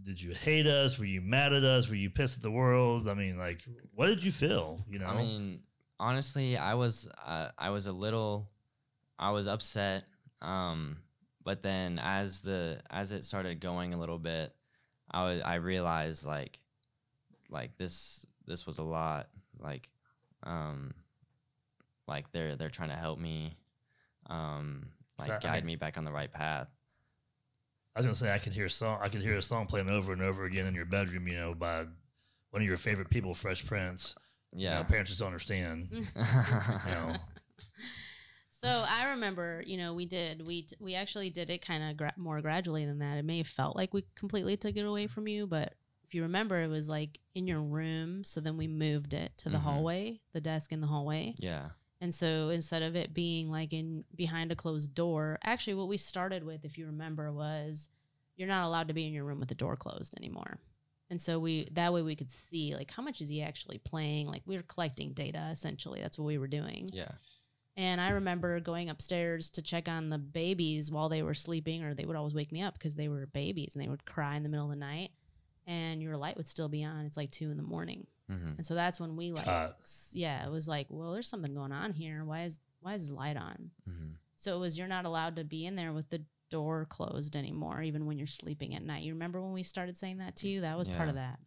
did 0.06 0.22
you 0.22 0.34
hate 0.34 0.68
us? 0.68 0.98
Were 1.00 1.06
you 1.06 1.20
mad 1.20 1.52
at 1.52 1.64
us? 1.64 1.90
Were 1.90 1.96
you 1.96 2.10
pissed 2.10 2.38
at 2.38 2.44
the 2.44 2.52
world? 2.52 3.10
I 3.10 3.14
mean, 3.14 3.38
like, 3.38 3.66
what 3.94 4.08
did 4.08 4.24
you 4.24 4.32
feel? 4.32 4.86
You 4.90 5.00
know, 5.00 5.08
I 5.08 5.18
mean, 5.18 5.64
honestly, 6.00 6.56
I 6.56 6.76
was 6.76 7.10
uh, 7.26 7.50
I 7.58 7.72
was 7.72 7.88
a 7.88 7.94
little, 7.94 8.50
I 9.18 9.32
was 9.32 9.48
upset. 9.48 10.06
Um, 10.42 11.00
but 11.50 11.64
then 11.64 11.98
as 12.00 12.44
the 12.44 12.80
as 12.92 13.12
it 13.12 13.24
started 13.24 13.60
going 13.60 13.96
a 13.96 13.98
little 13.98 14.20
bit, 14.20 14.54
I 15.10 15.24
was 15.24 15.42
I 15.42 15.56
realized 15.56 16.24
like, 16.24 16.60
like 17.50 17.76
this 17.80 18.24
this 18.46 18.68
was 18.68 18.78
a 18.78 18.84
lot. 18.84 19.30
Like, 19.60 19.90
um, 20.44 20.94
like 22.08 22.32
they're 22.32 22.56
they're 22.56 22.70
trying 22.70 22.90
to 22.90 22.96
help 22.96 23.18
me, 23.18 23.58
um, 24.30 24.90
like 25.18 25.32
I 25.32 25.40
guide 25.40 25.64
mean- 25.64 25.74
me 25.74 25.76
back 25.78 25.98
on 25.98 26.06
the 26.06 26.12
right 26.12 26.32
path. 26.32 26.68
I 27.96 28.00
was 28.00 28.06
gonna 28.06 28.16
say 28.16 28.32
I 28.32 28.38
could 28.38 28.54
hear 28.54 28.66
a 28.68 28.70
song. 28.70 29.00
I 29.02 29.10
could 29.10 29.24
hear 29.24 29.34
a 29.36 29.42
song 29.42 29.66
playing 29.66 29.90
over 29.90 30.14
and 30.14 30.22
over 30.22 30.46
again 30.46 30.68
in 30.68 30.76
your 30.76 30.86
bedroom. 30.86 31.28
You 31.28 31.36
know, 31.36 31.56
by 31.56 31.80
one 32.52 32.62
of 32.62 32.68
your 32.68 32.78
favorite 32.78 33.10
people, 33.10 33.34
Fresh 33.34 33.66
Prince. 33.66 34.16
You 34.54 34.66
know, 34.70 34.74
Yeah. 34.76 34.84
parents 34.84 35.10
just 35.10 35.20
don't 35.20 35.28
understand. 35.30 35.90
You 36.86 36.92
know, 36.92 37.16
So 38.62 38.84
I 38.88 39.12
remember, 39.12 39.64
you 39.66 39.78
know, 39.78 39.94
we 39.94 40.06
did 40.06 40.46
we 40.48 40.68
we 40.80 40.96
actually 40.96 41.30
did 41.30 41.50
it 41.50 41.60
kind 41.66 41.84
of 41.84 41.98
gra- 41.98 42.14
more 42.18 42.42
gradually 42.42 42.86
than 42.86 43.00
that. 43.00 43.18
It 43.18 43.26
may 43.26 43.38
have 43.38 43.48
felt 43.48 43.76
like 43.76 43.94
we 43.94 44.04
completely 44.16 44.58
took 44.58 44.76
it 44.76 44.82
away 44.86 45.08
from 45.08 45.28
you, 45.28 45.48
but 45.48 45.76
if 46.04 46.14
you 46.16 46.24
remember, 46.24 46.60
it 46.62 46.68
was 46.68 46.90
like 46.90 47.20
in 47.36 47.48
your 47.48 47.62
room. 47.62 48.24
So 48.24 48.42
then 48.42 48.58
we 48.58 48.68
moved 48.68 49.14
it 49.14 49.32
to 49.38 49.50
the 49.50 49.58
Mhm. 49.60 49.62
hallway, 49.62 50.22
the 50.34 50.42
desk 50.42 50.72
in 50.72 50.82
the 50.82 50.88
hallway. 50.88 51.36
yeah. 51.40 51.70
And 52.02 52.14
so 52.14 52.50
instead 52.50 52.82
of 52.82 52.96
it 52.96 53.14
being 53.14 53.52
like 53.52 53.74
in 53.74 54.06
behind 54.16 54.52
a 54.54 54.56
closed 54.56 54.96
door, 54.96 55.38
actually 55.44 55.74
what 55.74 55.90
we 55.90 55.98
started 55.98 56.46
with, 56.46 56.64
if 56.64 56.78
you 56.78 56.86
remember, 56.86 57.32
was 57.32 57.90
you're 58.38 58.48
not 58.48 58.64
allowed 58.66 58.88
to 58.88 58.94
be 58.94 59.06
in 59.06 59.12
your 59.14 59.26
room 59.26 59.40
with 59.40 59.50
the 59.50 59.56
door 59.56 59.76
closed 59.76 60.16
anymore. 60.18 60.60
And 61.10 61.22
so 61.22 61.40
we 61.40 61.68
that 61.72 61.92
way 61.92 62.02
we 62.02 62.16
could 62.16 62.32
see 62.32 62.74
like 62.76 62.92
how 62.92 63.04
much 63.04 63.20
is 63.22 63.30
he 63.30 63.42
actually 63.42 63.80
playing? 63.80 64.28
Like 64.28 64.44
we 64.46 64.56
were 64.56 64.64
collecting 64.64 65.12
data 65.14 65.50
essentially. 65.52 66.00
That's 66.02 66.18
what 66.18 66.26
we 66.26 66.38
were 66.38 66.48
doing. 66.48 66.90
Yeah. 66.94 67.12
And 67.80 68.02
I 68.02 68.10
remember 68.10 68.60
going 68.60 68.90
upstairs 68.90 69.50
to 69.52 69.62
check 69.62 69.88
on 69.88 70.10
the 70.10 70.18
babies 70.18 70.92
while 70.92 71.08
they 71.08 71.24
were 71.24 71.34
sleeping, 71.34 71.82
or 71.84 71.94
they 71.94 72.04
would 72.04 72.18
always 72.18 72.34
wake 72.34 72.52
me 72.52 72.62
up 72.62 72.74
because 72.74 72.96
they 72.96 73.08
were 73.08 73.26
babies 73.28 73.74
and 73.74 73.82
they 73.84 73.88
would 73.88 74.04
cry 74.06 74.36
in 74.36 74.44
the 74.44 74.50
middle 74.50 74.66
of 74.66 74.72
the 74.72 74.76
night. 74.76 75.12
And 75.66 76.02
your 76.02 76.18
light 76.18 76.36
would 76.36 76.48
still 76.48 76.68
be 76.68 76.84
on. 76.84 77.06
It's 77.06 77.16
like 77.16 77.32
two 77.32 77.52
in 77.52 77.58
the 77.58 77.64
morning. 77.64 78.06
hmm 78.30 78.44
And 78.58 78.66
so 78.66 78.76
that's 78.76 79.00
when 79.00 79.16
we 79.16 79.32
like, 79.32 79.46
Cut. 79.46 79.78
yeah, 80.14 80.46
it 80.46 80.52
was 80.52 80.68
like, 80.68 80.88
well, 80.90 81.14
there's 81.14 81.30
something 81.30 81.54
going 81.54 81.72
on 81.72 81.94
here. 81.94 82.26
Why 82.26 82.42
is 82.44 82.60
why 82.82 82.96
is 82.96 83.10
this 83.10 83.18
light 83.18 83.38
on? 83.38 83.72
hmm 83.88 84.10
So 84.36 84.58
it 84.58 84.60
was 84.60 84.78
you're 84.78 84.88
not 84.90 85.06
allowed 85.06 85.38
to 85.38 85.44
be 85.46 85.66
in 85.66 85.76
there 85.78 85.94
with 85.94 86.10
the 86.10 86.24
door 86.50 86.86
closed 86.90 87.36
anymore, 87.38 87.82
even 87.82 88.06
when 88.08 88.18
you're 88.18 88.28
sleeping 88.28 88.76
at 88.76 88.84
night. 88.84 89.04
You 89.04 89.14
remember 89.14 89.40
when 89.42 89.54
we 89.54 89.64
started 89.64 89.96
saying 89.96 90.18
that 90.18 90.36
to 90.38 90.50
you? 90.50 90.62
That 90.62 90.78
was 90.78 90.90
part 90.90 91.08
of 91.10 91.16
that. 91.16 91.40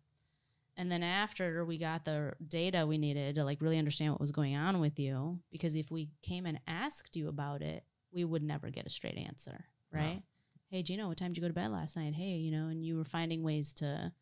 And 0.76 0.90
then 0.90 1.02
after 1.02 1.64
we 1.64 1.76
got 1.78 2.04
the 2.04 2.32
data 2.46 2.86
we 2.86 2.96
needed 2.98 3.34
to 3.34 3.44
like 3.44 3.60
really 3.60 3.78
understand 3.78 4.12
what 4.12 4.20
was 4.20 4.32
going 4.32 4.56
on 4.56 4.80
with 4.80 4.98
you, 4.98 5.38
because 5.50 5.76
if 5.76 5.90
we 5.90 6.08
came 6.22 6.46
and 6.46 6.58
asked 6.66 7.14
you 7.16 7.28
about 7.28 7.60
it, 7.62 7.84
we 8.10 8.24
would 8.24 8.42
never 8.42 8.70
get 8.70 8.86
a 8.86 8.90
straight 8.90 9.18
answer, 9.18 9.64
No. 9.92 10.00
right? 10.00 10.22
Hey, 10.70 10.82
Gino, 10.82 11.08
what 11.08 11.18
time 11.18 11.28
did 11.28 11.36
you 11.36 11.42
go 11.42 11.48
to 11.48 11.54
bed 11.54 11.70
last 11.70 11.96
night? 11.96 12.14
Hey, 12.14 12.36
you 12.36 12.50
know, 12.50 12.68
and 12.68 12.84
you 12.84 12.96
were 12.96 13.04
finding 13.04 13.42
ways 13.42 13.72
to 13.74 14.12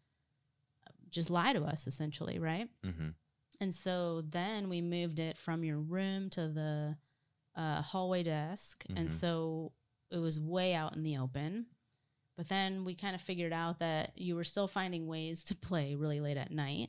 just 1.10 1.30
lie 1.30 1.52
to 1.52 1.62
us 1.64 1.86
essentially, 1.86 2.38
right? 2.38 2.68
hmm 2.84 3.10
And 3.60 3.74
so 3.74 4.22
then 4.22 4.68
we 4.68 4.80
moved 4.80 5.20
it 5.20 5.36
from 5.38 5.64
your 5.64 5.78
room 5.78 6.30
to 6.30 6.48
the 6.48 6.96
uh, 7.56 7.82
hallway 7.82 8.22
desk. 8.22 8.84
And 8.96 9.08
Mhm. 9.08 9.10
so 9.10 9.72
it 10.10 10.18
was 10.18 10.40
way 10.40 10.74
out 10.74 10.96
in 10.96 11.02
the 11.02 11.18
open. 11.18 11.66
But 12.40 12.48
then 12.48 12.86
we 12.86 12.94
kind 12.94 13.14
of 13.14 13.20
figured 13.20 13.52
out 13.52 13.80
that 13.80 14.12
you 14.14 14.34
were 14.34 14.44
still 14.44 14.66
finding 14.66 15.06
ways 15.06 15.44
to 15.44 15.54
play 15.54 15.94
really 15.94 16.20
late 16.20 16.38
at 16.38 16.50
night. 16.50 16.88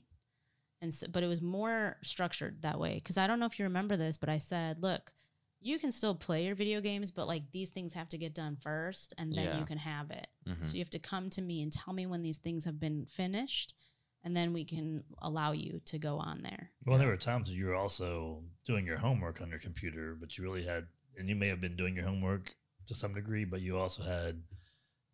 And 0.81 0.93
so, 0.93 1.07
but 1.11 1.23
it 1.23 1.27
was 1.27 1.41
more 1.41 1.97
structured 2.01 2.61
that 2.61 2.79
way. 2.79 3.01
Cause 3.03 3.17
I 3.17 3.27
don't 3.27 3.37
know 3.37 3.47
if 3.47 3.59
you 3.59 3.65
remember 3.65 3.97
this, 3.97 4.17
but 4.17 4.29
I 4.29 4.37
said, 4.37 4.81
look, 4.81 5.11
you 5.59 5.77
can 5.77 5.91
still 5.91 6.15
play 6.15 6.45
your 6.45 6.55
video 6.55 6.79
games, 6.79 7.11
but 7.11 7.27
like 7.27 7.51
these 7.51 7.69
things 7.69 7.93
have 7.95 8.07
to 8.07 8.17
get 8.17 8.33
done 8.33 8.55
first 8.55 9.13
and 9.17 9.33
then 9.33 9.43
Yeah. 9.43 9.59
you 9.59 9.65
can 9.65 9.77
have 9.77 10.09
it. 10.09 10.27
hmm 10.47 10.63
So 10.63 10.77
you 10.77 10.79
have 10.81 10.89
to 10.91 10.99
come 10.99 11.29
to 11.31 11.41
me 11.41 11.61
and 11.61 11.69
tell 11.69 11.93
me 11.93 12.05
when 12.05 12.21
these 12.21 12.37
things 12.37 12.63
have 12.63 12.79
been 12.79 13.05
finished, 13.05 13.75
and 14.23 14.33
then 14.37 14.53
we 14.53 14.63
can 14.63 15.03
allow 15.21 15.51
you 15.51 15.81
to 15.87 15.99
go 15.99 16.17
on 16.17 16.43
there. 16.43 16.71
well, 16.85 16.97
there 16.97 17.09
were 17.09 17.17
times 17.17 17.49
that 17.49 17.55
you 17.57 17.65
were 17.65 17.75
also 17.75 18.41
doing 18.65 18.85
your 18.87 18.99
homework 18.99 19.41
on 19.41 19.49
your 19.49 19.59
computer, 19.59 20.15
but 20.17 20.37
you 20.37 20.45
really 20.45 20.63
had, 20.63 20.87
and 21.17 21.27
you 21.27 21.35
may 21.35 21.49
have 21.49 21.59
been 21.59 21.75
doing 21.75 21.95
your 21.97 22.05
homework 22.05 22.55
to 22.87 22.95
some 22.95 23.13
degree, 23.13 23.43
but 23.43 23.59
you 23.59 23.77
also 23.77 24.01
had 24.01 24.41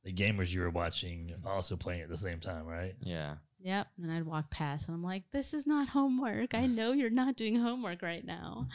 the 0.08 0.14
gamers 0.14 0.54
you 0.54 0.62
were 0.62 0.70
watching 0.70 1.34
also 1.46 1.76
playing 1.76 2.02
at 2.02 2.08
the 2.08 2.16
same 2.16 2.40
time, 2.40 2.66
right? 2.66 2.94
Yeah. 3.02 3.36
Yep. 3.60 3.88
And 4.02 4.10
I'd 4.10 4.26
walk 4.26 4.50
past 4.50 4.88
and 4.88 4.96
I'm 4.96 5.04
like, 5.04 5.24
this 5.32 5.54
is 5.54 5.68
not 5.68 5.90
homework. 5.90 6.56
I 6.56 6.66
know 6.66 6.94
you're 6.94 7.10
not 7.10 7.36
doing 7.36 7.58
homework 7.60 8.02
right 8.02 8.24
now. 8.24 8.70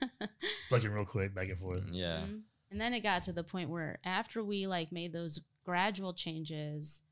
Fucking 0.68 0.90
real 0.90 1.06
quick 1.06 1.34
back 1.34 1.48
and 1.48 1.58
forth. 1.58 1.88
Yeah. 1.92 2.18
Mhm. 2.26 2.42
And 2.70 2.78
then 2.78 2.92
it 2.92 3.00
got 3.00 3.22
to 3.22 3.32
the 3.32 3.42
point 3.42 3.70
where 3.70 4.00
after 4.04 4.44
we 4.44 4.66
like 4.66 4.92
made 4.92 5.14
those 5.14 5.46
gradual 5.64 6.12
changes 6.12 7.04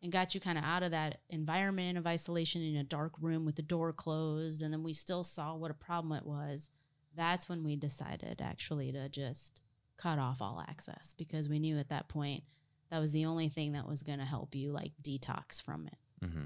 and 0.00 0.12
got 0.12 0.32
you 0.32 0.40
kind 0.40 0.56
of 0.56 0.62
out 0.62 0.84
of 0.84 0.92
that 0.92 1.18
environment 1.28 1.98
of 1.98 2.06
isolation 2.06 2.62
in 2.62 2.76
a 2.76 2.84
dark 2.84 3.14
room 3.20 3.44
with 3.44 3.56
the 3.56 3.62
door 3.62 3.92
closed, 3.92 4.62
and 4.62 4.72
then 4.72 4.84
we 4.84 4.92
still 4.92 5.24
saw 5.24 5.56
what 5.56 5.72
a 5.72 5.74
problem 5.74 6.16
it 6.16 6.24
was, 6.24 6.70
that's 7.16 7.48
when 7.48 7.64
we 7.64 7.74
decided 7.74 8.40
actually 8.40 8.92
to 8.92 9.08
just 9.08 9.60
cut 9.96 10.20
off 10.20 10.40
all 10.40 10.64
access 10.68 11.14
because 11.18 11.48
we 11.48 11.58
knew 11.58 11.78
at 11.78 11.88
that 11.88 12.08
point 12.08 12.44
that 12.90 13.00
was 13.00 13.12
the 13.12 13.26
only 13.26 13.48
thing 13.48 13.72
that 13.72 13.86
was 13.86 14.02
going 14.02 14.18
to 14.18 14.24
help 14.24 14.54
you 14.54 14.72
like 14.72 14.92
detox 15.02 15.62
from 15.62 15.86
it. 15.86 16.26
hmm 16.26 16.44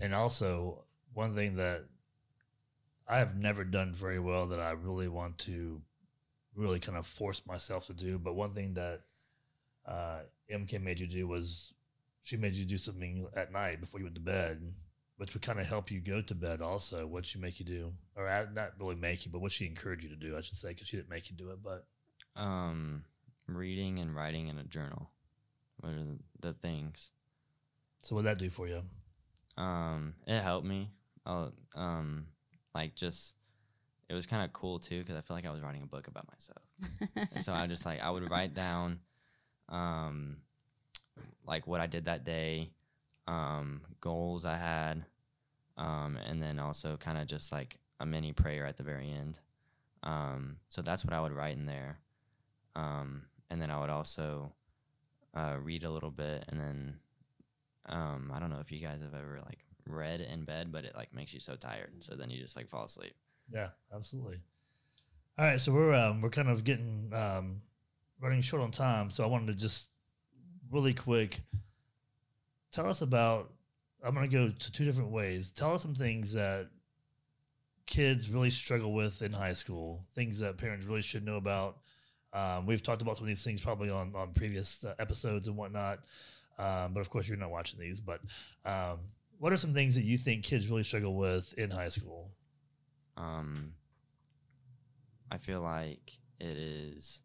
And 0.00 0.14
also, 0.14 0.84
one 1.14 1.34
thing 1.34 1.56
that 1.56 1.86
I 3.08 3.18
have 3.18 3.36
never 3.36 3.64
done 3.64 3.92
very 3.92 4.18
well 4.18 4.46
that 4.48 4.60
I 4.60 4.70
really 4.72 5.08
want 5.08 5.38
to 5.38 5.82
really 6.54 6.78
kind 6.80 6.96
of 6.98 7.06
force 7.06 7.46
myself 7.46 7.86
to 7.86 7.94
do, 7.94 8.18
but 8.18 8.34
one 8.34 8.54
thing 8.54 8.74
that 8.74 9.00
uh, 9.86 10.20
MK 10.50 10.80
made 10.80 11.00
you 11.00 11.06
do 11.06 11.26
was 11.26 11.74
she 12.22 12.36
made 12.36 12.54
you 12.54 12.64
do 12.64 12.78
something 12.78 13.26
at 13.34 13.52
night 13.52 13.80
before 13.80 13.98
you 14.00 14.04
went 14.06 14.14
to 14.14 14.20
bed, 14.20 14.72
which 15.16 15.34
would 15.34 15.42
kind 15.42 15.58
of 15.58 15.66
help 15.66 15.90
you 15.90 16.00
go 16.00 16.22
to 16.22 16.34
bed 16.34 16.60
also. 16.60 17.06
What'd 17.06 17.26
she 17.26 17.38
make 17.38 17.58
you 17.58 17.66
do? 17.66 17.92
Or 18.14 18.28
uh, 18.28 18.46
not 18.54 18.72
really 18.78 18.94
make 18.94 19.26
you, 19.26 19.32
but 19.32 19.40
what 19.40 19.52
she 19.52 19.66
encouraged 19.66 20.04
you 20.04 20.10
to 20.10 20.16
do, 20.16 20.36
I 20.36 20.40
should 20.40 20.56
say, 20.56 20.70
because 20.70 20.88
she 20.88 20.96
didn't 20.96 21.10
make 21.10 21.30
you 21.30 21.36
do 21.36 21.50
it. 21.50 21.58
But 21.62 21.86
Um, 22.40 23.04
reading 23.46 23.98
and 23.98 24.14
writing 24.14 24.48
in 24.48 24.58
a 24.58 24.64
journal. 24.64 25.10
What 25.80 25.92
are 25.92 26.02
the, 26.02 26.18
the 26.40 26.52
things? 26.52 27.12
so 28.02 28.16
what'd 28.16 28.30
that 28.30 28.38
do 28.38 28.50
for 28.50 28.66
you? 28.66 28.82
Um, 29.56 30.14
it 30.26 30.40
helped 30.40 30.66
me. 30.66 30.90
I'll, 31.24 31.52
um, 31.76 32.26
like 32.74 32.94
just 32.94 33.36
it 34.08 34.14
was 34.14 34.26
kind 34.26 34.44
of 34.44 34.52
cool 34.52 34.78
too 34.78 34.98
because 34.98 35.16
I 35.16 35.20
feel 35.20 35.36
like 35.36 35.46
I 35.46 35.50
was 35.50 35.62
writing 35.62 35.82
a 35.82 35.86
book 35.86 36.08
about 36.08 36.26
myself. 36.30 36.62
so 37.40 37.52
I 37.52 37.66
just 37.66 37.86
like 37.86 38.02
I 38.02 38.10
would 38.10 38.28
write 38.30 38.54
down, 38.54 38.98
um, 39.68 40.38
like 41.46 41.66
what 41.66 41.80
I 41.80 41.86
did 41.86 42.04
that 42.06 42.24
day, 42.24 42.70
um, 43.26 43.82
goals 44.00 44.44
I 44.44 44.56
had, 44.56 45.04
um, 45.78 46.18
and 46.26 46.42
then 46.42 46.58
also 46.58 46.96
kind 46.96 47.18
of 47.18 47.26
just 47.26 47.52
like 47.52 47.78
a 48.00 48.06
mini 48.06 48.32
prayer 48.32 48.66
at 48.66 48.76
the 48.76 48.82
very 48.82 49.10
end. 49.10 49.38
Um, 50.02 50.56
so 50.68 50.82
that's 50.82 51.04
what 51.04 51.14
I 51.14 51.20
would 51.20 51.32
write 51.32 51.56
in 51.56 51.66
there. 51.66 51.98
Um, 52.74 53.22
and 53.52 53.60
then 53.60 53.70
I 53.70 53.78
would 53.78 53.90
also 53.90 54.50
uh, 55.34 55.56
read 55.62 55.84
a 55.84 55.90
little 55.90 56.10
bit, 56.10 56.46
and 56.48 56.58
then 56.58 56.96
um, 57.86 58.32
I 58.34 58.40
don't 58.40 58.48
know 58.48 58.60
if 58.60 58.72
you 58.72 58.80
guys 58.80 59.02
have 59.02 59.14
ever 59.14 59.40
like 59.44 59.58
read 59.86 60.22
in 60.22 60.44
bed, 60.44 60.72
but 60.72 60.86
it 60.86 60.96
like 60.96 61.14
makes 61.14 61.34
you 61.34 61.40
so 61.40 61.54
tired, 61.54 61.92
so 62.00 62.14
then 62.14 62.30
you 62.30 62.40
just 62.40 62.56
like 62.56 62.68
fall 62.68 62.84
asleep. 62.84 63.14
Yeah, 63.52 63.68
absolutely. 63.94 64.38
All 65.38 65.44
right, 65.44 65.60
so 65.60 65.72
we're 65.72 65.92
um, 65.94 66.22
we're 66.22 66.30
kind 66.30 66.48
of 66.48 66.64
getting 66.64 67.12
um, 67.14 67.60
running 68.20 68.40
short 68.40 68.62
on 68.62 68.70
time, 68.70 69.10
so 69.10 69.22
I 69.22 69.26
wanted 69.26 69.48
to 69.48 69.54
just 69.54 69.90
really 70.70 70.94
quick 70.94 71.40
tell 72.72 72.88
us 72.88 73.02
about. 73.02 73.52
I'm 74.04 74.14
going 74.14 74.28
to 74.28 74.36
go 74.36 74.48
to 74.48 74.72
two 74.72 74.84
different 74.84 75.12
ways. 75.12 75.52
Tell 75.52 75.74
us 75.74 75.82
some 75.82 75.94
things 75.94 76.32
that 76.32 76.68
kids 77.86 78.30
really 78.30 78.50
struggle 78.50 78.92
with 78.94 79.22
in 79.22 79.30
high 79.30 79.52
school, 79.52 80.04
things 80.14 80.40
that 80.40 80.56
parents 80.56 80.86
really 80.86 81.02
should 81.02 81.24
know 81.24 81.36
about. 81.36 81.76
Um, 82.32 82.64
we've 82.66 82.82
talked 82.82 83.02
about 83.02 83.16
some 83.16 83.24
of 83.24 83.28
these 83.28 83.44
things 83.44 83.60
probably 83.62 83.90
on 83.90 84.14
on 84.14 84.32
previous 84.32 84.84
uh, 84.84 84.94
episodes 84.98 85.48
and 85.48 85.56
whatnot, 85.56 85.98
um, 86.58 86.94
but 86.94 87.00
of 87.00 87.10
course 87.10 87.28
you're 87.28 87.36
not 87.36 87.50
watching 87.50 87.78
these. 87.78 88.00
But 88.00 88.20
um, 88.64 89.00
what 89.38 89.52
are 89.52 89.56
some 89.56 89.74
things 89.74 89.94
that 89.96 90.04
you 90.04 90.16
think 90.16 90.44
kids 90.44 90.68
really 90.68 90.82
struggle 90.82 91.16
with 91.16 91.52
in 91.58 91.70
high 91.70 91.90
school? 91.90 92.30
Um, 93.16 93.74
I 95.30 95.36
feel 95.38 95.60
like 95.60 96.12
it 96.40 96.56
is 96.56 97.22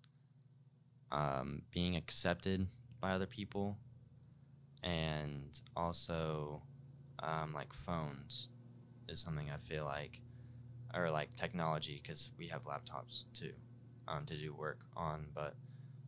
um, 1.11 1.61
being 1.71 1.95
accepted 1.95 2.67
by 2.99 3.11
other 3.11 3.27
people, 3.27 3.77
and 4.83 5.61
also 5.75 6.61
um, 7.23 7.53
like 7.53 7.71
phones 7.71 8.49
is 9.07 9.21
something 9.21 9.49
I 9.49 9.57
feel 9.57 9.85
like, 9.85 10.19
or 10.93 11.09
like 11.09 11.33
technology 11.35 12.01
because 12.03 12.31
we 12.37 12.47
have 12.47 12.65
laptops 12.65 13.23
too 13.33 13.53
um, 14.07 14.25
to 14.25 14.35
do 14.35 14.53
work 14.53 14.79
on. 14.95 15.27
But 15.33 15.55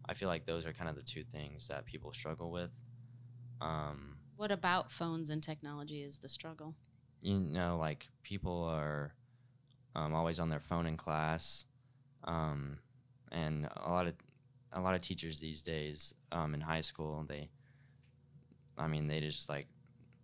I 0.08 0.14
feel 0.14 0.30
like 0.30 0.46
those 0.46 0.66
are 0.66 0.74
kind 0.74 0.90
of 0.90 0.96
the 0.96 1.02
two 1.04 1.24
things 1.24 1.68
that 1.68 1.86
people 1.86 2.12
struggle 2.14 2.52
with. 2.52 2.74
Um, 3.62 4.18
What 4.38 4.52
about 4.52 4.90
phones 4.90 5.30
and 5.30 5.44
technology 5.44 6.02
is 6.02 6.20
the 6.20 6.30
struggle? 6.30 6.76
you 7.22 7.38
know, 7.38 7.78
like 7.78 8.08
people 8.24 8.64
are 8.64 9.14
um, 9.94 10.14
always 10.14 10.40
on 10.40 10.50
their 10.50 10.62
phone 10.62 10.86
in 10.86 10.96
class, 10.96 11.66
um, 12.24 12.78
and 13.32 13.68
a 13.76 13.90
lot 13.90 14.08
of 14.08 14.14
a 14.72 14.80
lot 14.80 14.96
of 14.96 15.02
teachers 15.02 15.40
these 15.42 15.62
days 15.64 16.14
um, 16.32 16.54
in 16.54 16.62
high 16.62 16.80
school 16.82 17.26
they, 17.28 17.50
I 18.78 18.88
mean, 18.88 19.08
they 19.08 19.20
just 19.20 19.50
like 19.50 19.68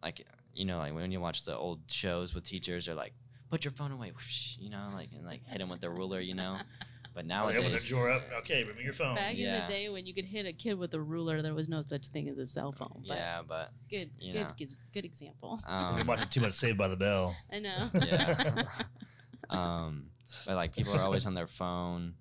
like 0.01 0.25
you 0.53 0.63
know 0.63 0.77
like 0.77 0.93
when 0.93 1.11
you 1.11 1.19
watch 1.19 1.43
the 1.43 1.57
old 1.57 1.81
shows 1.91 2.33
with 2.33 2.45
teachers, 2.45 2.85
they're 2.85 2.95
like, 2.95 3.13
put 3.49 3.65
your 3.65 3.73
phone 3.73 3.91
away, 3.91 4.13
you 4.57 4.69
know, 4.69 4.87
like 4.93 5.09
and 5.13 5.25
like 5.25 5.45
hit 5.45 5.59
them 5.59 5.67
with 5.69 5.81
the 5.81 5.89
ruler, 5.89 6.21
you 6.21 6.35
know. 6.35 6.57
But 7.15 7.25
now 7.25 7.43
they 7.43 7.51
open 7.51 7.61
their 7.61 7.69
nowadays, 7.69 7.87
drawer 7.87 8.11
up. 8.11 8.23
Okay, 8.39 8.63
bring 8.63 8.75
me 8.75 8.83
your 8.83 8.91
phone. 8.91 9.15
Back 9.15 9.35
in 9.35 9.49
the 9.49 9.63
day 9.69 9.87
when 9.87 10.05
you 10.05 10.13
could 10.13 10.25
hit 10.25 10.45
a 10.45 10.51
kid 10.51 10.77
with 10.77 10.93
a 10.93 10.99
ruler, 10.99 11.41
there 11.41 11.53
was 11.53 11.69
no 11.69 11.79
such 11.79 12.07
thing 12.07 12.27
as 12.27 12.37
a 12.37 12.45
cell 12.45 12.73
phone. 12.73 13.05
But 13.07 13.15
yeah, 13.15 13.41
but 13.47 13.71
good, 13.89 14.11
you 14.19 14.33
good, 14.33 14.41
know. 14.41 14.47
good, 14.57 14.69
good 14.93 15.05
example. 15.05 15.57
They're 15.65 16.01
um, 16.01 16.07
watching 16.07 16.27
too 16.27 16.41
much 16.41 16.51
Saved 16.51 16.77
by 16.77 16.89
the 16.89 16.97
Bell. 16.97 17.33
I 17.53 17.59
know. 17.59 17.77
yeah. 18.05 18.63
um, 19.49 20.07
but 20.45 20.57
like 20.57 20.75
people 20.75 20.93
are 20.93 21.03
always 21.03 21.25
on 21.25 21.33
their 21.35 21.47
phone, 21.47 22.15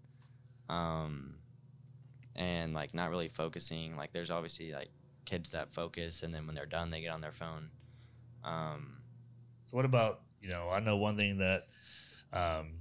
um, 0.69 1.35
and 2.37 2.73
like 2.73 2.95
not 2.95 3.11
really 3.11 3.29
focusing. 3.29 3.97
Like 3.97 4.13
there's 4.13 4.31
obviously 4.31 4.73
like 4.73 4.91
kids 5.25 5.51
that 5.51 5.73
focus, 5.73 6.23
and 6.23 6.33
then 6.33 6.47
when 6.47 6.55
they're 6.55 6.67
done, 6.67 6.91
they 6.91 7.01
get 7.01 7.13
on 7.13 7.21
their 7.21 7.33
phone. 7.33 7.69
Um, 8.45 8.99
So 9.65 9.77
what 9.77 9.87
about 9.87 10.21
you 10.41 10.49
know? 10.51 10.69
I 10.71 10.79
know 10.79 10.99
one 10.99 11.17
thing 11.17 11.39
that 11.39 11.67
um, 12.33 12.75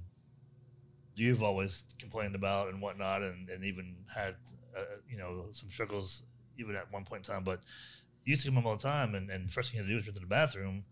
you've 1.16 1.42
always 1.42 1.94
complained 1.98 2.34
about 2.34 2.68
and 2.68 2.80
whatnot, 2.80 3.22
and, 3.22 3.48
and 3.48 3.64
even 3.64 3.96
had 4.14 4.36
uh, 4.76 4.82
you 5.08 5.16
know 5.16 5.46
some 5.52 5.70
struggles 5.70 6.24
even 6.58 6.76
at 6.76 6.90
one 6.92 7.04
point 7.04 7.28
in 7.28 7.34
time. 7.34 7.44
But 7.44 7.60
you 8.24 8.30
used 8.30 8.42
to 8.42 8.48
come 8.48 8.56
home 8.56 8.66
all 8.66 8.76
the 8.76 8.82
time, 8.82 9.14
and, 9.14 9.30
and 9.30 9.50
first 9.50 9.70
thing 9.70 9.78
you 9.78 9.84
had 9.84 9.88
to 9.88 9.92
do 9.92 9.96
was 9.96 10.06
run 10.06 10.14
to 10.14 10.20
the 10.20 10.26
bathroom. 10.26 10.84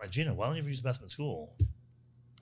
Like 0.00 0.10
Gino, 0.10 0.34
why 0.34 0.46
don't 0.46 0.56
you 0.56 0.60
ever 0.60 0.68
use 0.68 0.80
the 0.82 0.88
bathroom 0.88 1.04
at 1.04 1.10
school? 1.10 1.54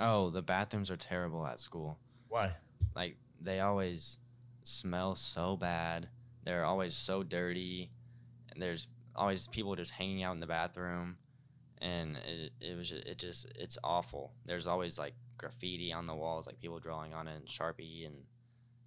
oh, 0.01 0.31
the 0.31 0.43
bathrooms 0.43 0.91
are 0.91 0.97
terrible 0.97 1.47
at 1.47 1.61
school. 1.61 1.99
Why? 2.29 2.53
Like 2.95 3.17
they 3.41 3.61
always 3.61 4.19
smell 4.65 5.15
so 5.15 5.57
bad. 5.57 6.09
They're 6.45 6.65
always 6.65 6.95
so 6.95 7.23
dirty, 7.23 7.91
and 8.53 8.61
there's 8.61 8.89
always 9.15 9.47
people 9.49 9.77
just 9.77 9.93
hanging 9.93 10.23
out 10.23 10.35
in 10.35 10.41
the 10.41 10.47
bathroom, 10.47 11.17
and 11.81 12.17
it, 12.17 12.53
it 12.61 12.77
was 12.77 12.91
ju- 12.91 13.03
it 13.07 13.19
just 13.19 13.47
it's 13.55 13.79
awful. 13.85 14.33
There's 14.45 14.67
always 14.67 14.99
like 14.99 15.15
graffiti 15.43 15.93
on 15.93 16.07
the 16.07 16.15
walls, 16.15 16.47
like 16.47 16.59
people 16.59 16.79
drawing 16.79 17.13
on 17.13 17.29
it 17.29 17.37
in 17.37 17.43
Sharpie, 17.43 18.07
and 18.07 18.15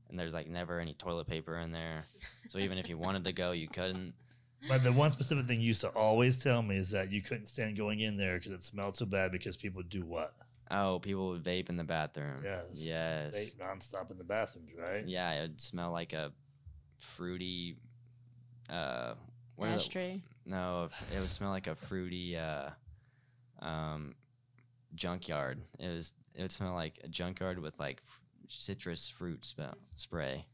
and 0.10 0.20
there's 0.20 0.34
like 0.34 0.48
never 0.48 0.80
any 0.80 0.94
toilet 0.94 1.28
paper 1.28 1.58
in 1.60 1.72
there. 1.72 2.04
So 2.50 2.60
even 2.60 2.78
if 2.78 2.89
you 2.89 2.98
wanted 2.98 3.24
to 3.26 3.34
go, 3.34 3.52
you 3.52 3.68
couldn't. 3.68 4.13
But 4.68 4.84
the 4.84 4.91
one 4.91 5.12
specific 5.12 5.46
thing 5.46 5.60
you 5.60 5.68
used 5.68 5.82
to 5.82 5.89
always 5.89 6.41
tell 6.41 6.62
me 6.62 6.78
is 6.78 6.91
that 6.91 7.12
you 7.12 7.22
couldn't 7.22 7.48
stand 7.48 7.78
going 7.78 8.00
in 8.00 8.18
there 8.18 8.38
because 8.38 8.52
it 8.52 8.63
smelled 8.63 8.96
so 8.96 9.06
bad 9.06 9.32
because 9.32 9.58
people 9.58 9.80
would 9.80 9.89
do 9.89 10.06
what? 10.06 10.34
Oh, 10.72 11.00
people 11.00 11.30
would 11.30 11.44
vape 11.44 11.70
in 11.70 11.78
the 11.78 11.84
bathroom. 11.84 12.41
Yes. 12.44 12.86
Yes. 12.88 13.54
They 13.54 13.63
nonstop 13.63 14.10
in 14.10 14.18
the 14.18 14.24
bathrooms, 14.24 14.72
right? 14.80 15.06
Yeah, 15.06 15.32
it 15.34 15.41
would 15.41 15.62
smell 15.62 15.91
like 15.91 16.13
a 16.13 16.32
fruity. 17.00 17.78
Uh, 18.70 19.13
what 19.56 19.70
are 19.70 19.74
Ashtray. 19.74 20.22
No, 20.46 20.89
it 21.15 21.20
would 21.20 21.32
smell 21.32 21.52
like 21.52 21.68
a 21.68 21.76
fruity 21.76 22.38
uh, 22.38 22.70
um, 23.62 24.15
junkyard. 24.95 25.62
It 25.79 25.89
was. 25.89 26.13
It 26.34 26.41
would 26.41 26.51
smell 26.51 26.73
like 26.73 26.99
a 27.03 27.08
junkyard 27.08 27.60
with 27.60 27.79
like 27.79 28.01
citrus 28.47 29.08
fruit 29.08 29.45
smell, 29.45 29.77
spray. 29.95 30.45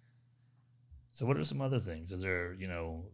So 1.10 1.26
what 1.26 1.38
are 1.38 1.44
some 1.44 1.62
other 1.62 1.80
things? 1.80 2.12
Is 2.12 2.22
there, 2.22 2.54
you 2.54 2.68
know, 2.68 3.06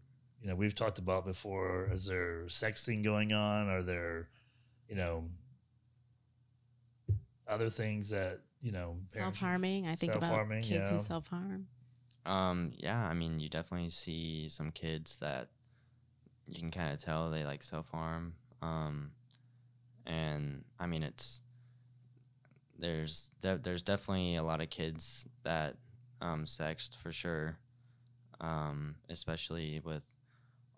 you 0.42 0.48
know, 0.48 0.56
we've 0.56 0.76
talked 0.76 1.00
about 1.00 1.26
before, 1.26 1.90
is 1.92 2.06
there 2.06 2.44
sexting 2.48 3.04
going 3.04 3.34
on? 3.34 3.70
Are 3.70 3.82
there, 3.82 4.30
you 4.88 4.96
know, 4.96 5.30
other 7.48 7.70
things 7.70 8.10
that, 8.12 8.42
you 8.62 8.72
know, 8.72 8.98
self 9.04 9.38
harming? 9.38 9.88
I 9.88 9.96
think 9.96 10.12
about 10.12 10.24
Self-harming, 10.24 10.64
kids 10.64 10.90
yeah. 10.90 10.94
who 10.94 11.00
self 11.00 11.28
harm. 11.28 11.68
Um, 12.26 12.72
yeah, 12.78 13.02
I 13.08 13.14
mean, 13.14 13.40
you 13.40 13.50
definitely 13.50 13.90
see 13.90 14.48
some 14.50 14.72
kids 14.72 15.20
that 15.20 15.48
you 16.46 16.60
can 16.60 16.72
kind 16.72 16.94
of 16.94 17.02
tell 17.02 17.32
they 17.32 17.46
like 17.46 17.64
self 17.64 17.90
harm. 17.90 18.34
Um, 18.62 19.12
and 20.08 20.64
I 20.80 20.88
mean, 20.88 21.04
it's 21.04 21.42
there's 22.80 23.32
de- 23.42 23.58
there's 23.60 23.84
definitely 23.84 24.36
a 24.38 24.44
lot 24.44 24.62
of 24.62 24.70
kids 24.70 25.28
that 25.44 25.76
um, 26.22 26.46
sext 26.46 26.98
for 26.98 27.12
sure, 27.12 27.58
um, 28.42 28.96
especially 29.10 29.80
with 29.84 30.16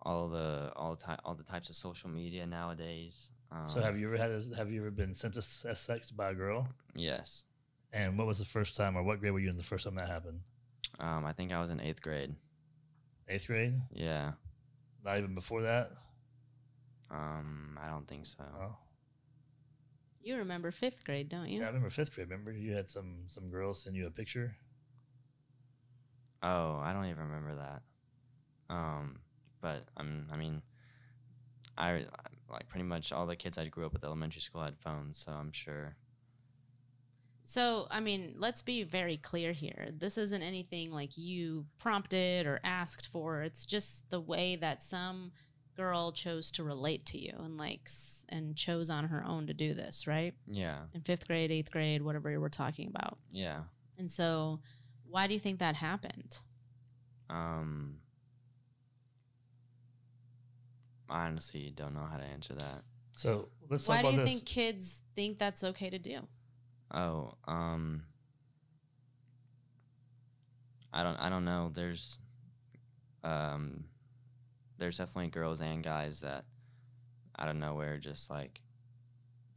all 0.02 0.28
the 0.28 0.72
all 0.76 0.94
the 0.96 1.02
ty- 1.02 1.18
all 1.24 1.34
the 1.34 1.42
types 1.44 1.68
of 1.70 1.76
social 1.76 2.10
media 2.10 2.46
nowadays. 2.46 3.30
Um, 3.52 3.66
So 3.66 3.80
have 3.80 3.98
you 3.98 4.06
ever 4.08 4.16
had, 4.16 4.30
a, 4.30 4.42
have 4.56 4.70
you 4.70 4.80
ever 4.80 4.90
been 4.90 5.14
sent 5.14 5.36
as 5.36 5.66
as 5.68 5.78
sex 5.80 6.10
by 6.10 6.30
a 6.30 6.34
girl? 6.34 6.68
yes, 6.94 7.46
And 7.92 8.16
what 8.18 8.26
was 8.26 8.38
the 8.38 8.44
first 8.44 8.76
time 8.76 8.96
or 8.96 9.02
what 9.02 9.20
grade 9.20 9.32
were 9.32 9.40
you 9.40 9.50
in 9.50 9.56
the 9.56 9.62
first 9.62 9.84
time 9.84 9.94
that 9.96 10.08
happened? 10.08 10.40
um, 10.98 11.24
I 11.24 11.32
think 11.32 11.52
I 11.52 11.60
was 11.60 11.70
in 11.70 11.80
eighth 11.80 12.02
grade. 12.02 12.34
Eighth 13.28 13.46
grade? 13.46 13.74
Yeah, 13.92 14.32
Not 15.04 15.18
even 15.18 15.34
before 15.34 15.62
that? 15.62 15.90
um, 17.10 17.78
I 17.82 17.88
don't 17.88 18.06
think 18.06 18.26
so. 18.26 18.44
Oh. 18.60 18.76
You 20.22 20.36
remember 20.36 20.70
fifth 20.70 21.04
grade, 21.04 21.28
don't 21.28 21.48
you? 21.48 21.60
Yeah, 21.60 21.64
I 21.64 21.68
remember 21.68 21.90
fifth 21.90 22.14
grade. 22.14 22.28
Remember 22.28 22.52
you 22.52 22.74
had 22.74 22.90
some 22.90 23.22
some 23.26 23.48
girls 23.48 23.82
send 23.82 23.96
you 23.96 24.06
a 24.06 24.10
picture? 24.10 24.56
Oh, 26.42 26.78
I 26.82 26.92
don't 26.92 27.06
even 27.06 27.28
remember 27.28 27.56
that. 27.56 27.82
Um, 28.74 29.20
but 29.60 29.84
I'm, 29.96 30.26
I 30.32 30.36
mean, 30.36 30.62
I 31.76 32.04
like 32.50 32.68
pretty 32.68 32.84
much 32.84 33.12
all 33.12 33.26
the 33.26 33.36
kids 33.36 33.58
I 33.58 33.66
grew 33.68 33.84
up 33.86 33.92
with 33.92 34.04
elementary 34.04 34.40
school 34.40 34.62
had 34.62 34.78
phones, 34.78 35.18
so 35.18 35.32
I'm 35.32 35.52
sure. 35.52 35.96
So, 37.42 37.88
I 37.90 38.00
mean, 38.00 38.34
let's 38.38 38.62
be 38.62 38.84
very 38.84 39.16
clear 39.16 39.52
here. 39.52 39.88
This 39.96 40.16
isn't 40.16 40.42
anything 40.42 40.92
like 40.92 41.16
you 41.16 41.66
prompted 41.78 42.46
or 42.46 42.60
asked 42.62 43.10
for. 43.10 43.42
It's 43.42 43.66
just 43.66 44.10
the 44.10 44.20
way 44.20 44.56
that 44.56 44.82
some 44.82 45.32
girl 45.76 46.12
chose 46.12 46.50
to 46.52 46.64
relate 46.64 47.04
to 47.06 47.18
you 47.18 47.32
and 47.38 47.56
like 47.58 47.80
s- 47.86 48.26
and 48.28 48.56
chose 48.56 48.90
on 48.90 49.08
her 49.08 49.24
own 49.24 49.46
to 49.46 49.54
do 49.54 49.72
this, 49.74 50.06
right? 50.06 50.34
Yeah, 50.46 50.80
In 50.94 51.00
5th 51.02 51.26
grade, 51.26 51.50
8th 51.50 51.70
grade, 51.70 52.02
whatever 52.02 52.38
we're 52.40 52.48
talking 52.48 52.88
about. 52.88 53.18
yeah. 53.30 53.62
And 53.98 54.10
so, 54.10 54.60
why 55.04 55.26
do 55.26 55.34
you 55.34 55.40
think 55.40 55.58
that 55.58 55.76
happened? 55.76 56.40
Um, 57.28 57.98
I 61.08 61.26
honestly 61.26 61.72
don't 61.74 61.94
know 61.94 62.06
how 62.10 62.16
to 62.16 62.24
answer 62.24 62.54
that. 62.54 62.82
So 63.12 63.48
let's 63.68 63.86
why 63.88 64.00
talk 64.02 64.10
do 64.10 64.16
you 64.16 64.20
this. 64.24 64.34
think 64.36 64.46
kids 64.46 65.02
think 65.14 65.38
that's 65.38 65.62
okay 65.64 65.90
to 65.90 65.98
do? 65.98 66.20
Oh, 66.92 67.34
um, 67.46 68.04
I 70.92 71.02
don't, 71.02 71.16
I 71.16 71.28
don't 71.28 71.44
know. 71.44 71.70
There's, 71.72 72.20
um, 73.22 73.84
there's 74.80 74.98
definitely 74.98 75.30
girls 75.30 75.60
and 75.60 75.84
guys 75.84 76.22
that 76.22 76.44
out 77.38 77.48
of 77.48 77.56
nowhere 77.56 77.98
just 77.98 78.28
like 78.30 78.60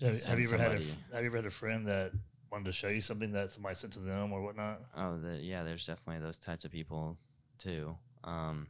have, 0.02 0.24
have 0.26 0.40
you 0.40 0.46
ever 0.54 0.58
had 0.62 0.72
a 0.74 1.16
have 1.16 1.22
you 1.22 1.28
ever 1.28 1.38
had 1.38 1.46
a 1.46 1.50
friend 1.50 1.88
that 1.88 2.12
wanted 2.52 2.66
to 2.66 2.72
show 2.72 2.90
you 2.90 3.02
something 3.02 3.32
that 3.32 3.50
somebody 3.50 3.74
sent 3.76 3.94
to 3.94 4.00
them 4.00 4.32
or 4.32 4.42
whatnot? 4.42 4.82
Oh, 4.96 5.18
the, 5.18 5.38
yeah. 5.42 5.64
There's 5.64 5.88
definitely 5.88 6.24
those 6.24 6.38
types 6.38 6.66
of 6.66 6.72
people 6.72 7.18
too. 7.58 7.96
Um, 8.24 8.68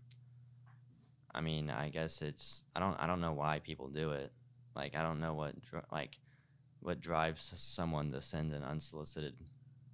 I 1.36 1.42
mean, 1.42 1.70
I 1.70 1.90
guess 1.90 2.22
it's 2.22 2.64
I 2.76 2.80
don't 2.80 2.96
I 3.00 3.08
don't 3.08 3.22
know 3.22 3.34
why 3.34 3.60
people 3.60 3.90
do 3.90 4.12
it. 4.12 4.32
Like 4.76 4.96
I 4.96 5.04
don't 5.04 5.20
know 5.20 5.34
what 5.34 5.56
like 5.92 6.18
what 6.80 7.02
drives 7.02 7.42
someone 7.42 8.12
to 8.12 8.22
send 8.22 8.54
an 8.54 8.64
unsolicited 8.64 9.34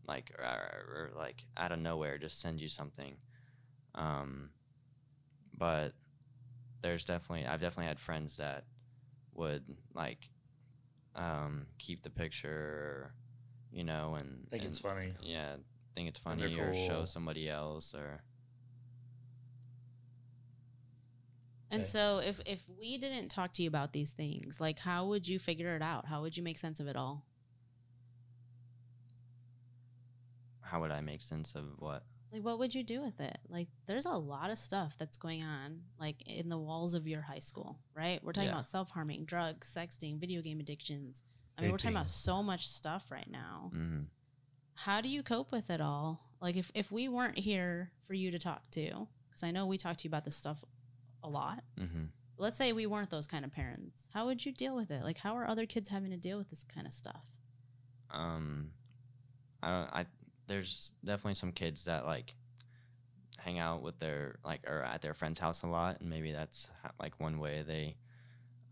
like 0.08 0.32
or, 0.38 0.43
or, 0.43 0.95
or 0.95 1.12
like 1.17 1.45
out 1.56 1.72
of 1.72 1.80
nowhere 1.80 2.17
just 2.17 2.41
send 2.41 2.60
you 2.60 2.67
something. 2.67 3.15
Um, 3.95 4.50
but 5.58 5.93
there's 6.81 7.05
definitely 7.05 7.45
I've 7.45 7.61
definitely 7.61 7.87
had 7.87 7.99
friends 7.99 8.37
that 8.37 8.65
would 9.33 9.63
like 9.93 10.29
um, 11.15 11.67
keep 11.77 12.03
the 12.03 12.09
picture, 12.09 13.13
you 13.71 13.83
know, 13.83 14.15
and 14.15 14.47
think 14.49 14.63
and, 14.63 14.71
it's 14.71 14.79
funny. 14.79 15.13
yeah, 15.21 15.55
think 15.95 16.09
it's 16.09 16.19
funny 16.19 16.55
or 16.55 16.73
show 16.73 17.05
somebody 17.05 17.49
else 17.49 17.93
or 17.93 18.23
And 21.71 21.81
Okay. 21.81 21.87
so 21.89 22.17
if 22.19 22.39
if 22.45 22.65
we 22.79 22.97
didn't 22.97 23.29
talk 23.29 23.53
to 23.53 23.63
you 23.63 23.67
about 23.69 23.93
these 23.93 24.13
things, 24.13 24.59
like 24.59 24.79
how 24.79 25.05
would 25.07 25.27
you 25.27 25.37
figure 25.39 25.75
it 25.75 25.81
out? 25.81 26.05
How 26.07 26.21
would 26.21 26.35
you 26.35 26.43
make 26.43 26.57
sense 26.57 26.79
of 26.79 26.87
it 26.87 26.95
all? 26.95 27.25
how 30.61 30.81
would 30.81 30.91
I 30.91 31.01
make 31.01 31.21
sense 31.21 31.55
of 31.55 31.65
what? 31.77 32.03
Like 32.31 32.43
what 32.43 32.59
would 32.59 32.75
you 32.75 32.83
do 32.83 33.01
with 33.01 33.19
it? 33.19 33.39
Like 33.47 33.69
there's 33.87 34.05
a 34.05 34.11
lot 34.17 34.51
of 34.51 34.57
stuff 34.57 34.97
that's 34.97 35.17
going 35.17 35.43
on 35.43 35.81
like 35.99 36.21
in 36.27 36.49
the 36.49 36.57
walls 36.59 36.93
of 36.93 37.07
your 37.07 37.21
high 37.21 37.39
school, 37.39 37.79
right? 37.95 38.23
We're 38.23 38.33
talking 38.33 38.49
Yeah. 38.49 38.53
about 38.53 38.65
self-harming, 38.67 39.25
drugs, 39.25 39.67
sexting, 39.75 40.19
video 40.19 40.41
game 40.41 40.59
addictions. 40.59 41.23
I 41.57 41.61
mean, 41.61 41.71
we're 41.71 41.77
talking 41.77 41.97
about 41.97 42.07
so 42.09 42.43
much 42.43 42.67
stuff 42.67 43.11
right 43.11 43.29
now. 43.29 43.71
hmm 43.73 44.03
How 44.75 45.01
do 45.01 45.09
you 45.09 45.23
cope 45.23 45.51
with 45.51 45.69
it 45.69 45.81
all? 45.81 46.29
Like 46.39 46.55
if 46.55 46.71
if 46.75 46.91
we 46.91 47.09
weren't 47.09 47.39
here 47.39 47.91
for 48.07 48.13
you 48.13 48.29
to 48.31 48.39
talk 48.39 48.69
to, 48.71 49.07
cuz 49.31 49.43
I 49.43 49.51
know 49.51 49.65
we 49.65 49.77
talk 49.77 49.97
to 49.97 50.03
you 50.07 50.09
about 50.09 50.23
this 50.25 50.37
stuff 50.37 50.63
a 51.23 51.29
lot. 51.29 51.63
hmm 51.77 52.05
Let's 52.37 52.55
say 52.55 52.71
we 52.71 52.85
weren't 52.85 53.09
those 53.09 53.27
kind 53.27 53.43
of 53.43 53.51
parents. 53.51 54.07
How 54.13 54.25
would 54.27 54.45
you 54.45 54.53
deal 54.53 54.73
with 54.75 54.91
it? 54.91 55.03
Like 55.03 55.17
how 55.17 55.35
are 55.35 55.45
other 55.47 55.65
kids 55.65 55.89
having 55.89 56.11
to 56.11 56.17
deal 56.17 56.37
with 56.37 56.49
this 56.49 56.63
kind 56.63 56.87
of 56.87 56.93
stuff? 56.93 57.25
Um, 58.11 58.71
I 59.61 59.67
don't. 59.69 59.89
I 59.93 60.05
there's 60.49 60.93
definitely 61.05 61.35
some 61.35 61.53
kids 61.53 61.85
that 61.85 62.05
like 62.05 62.35
hang 63.38 63.59
out 63.59 63.81
with 63.81 63.97
their 63.99 64.35
like 64.43 64.67
or 64.67 64.81
at 64.83 65.01
their 65.01 65.13
friend's 65.13 65.39
house 65.39 65.63
a 65.63 65.67
lot, 65.67 66.01
and 66.01 66.09
maybe 66.09 66.33
that's 66.33 66.71
like 66.99 67.17
one 67.19 67.39
way 67.39 67.63
they 67.65 67.95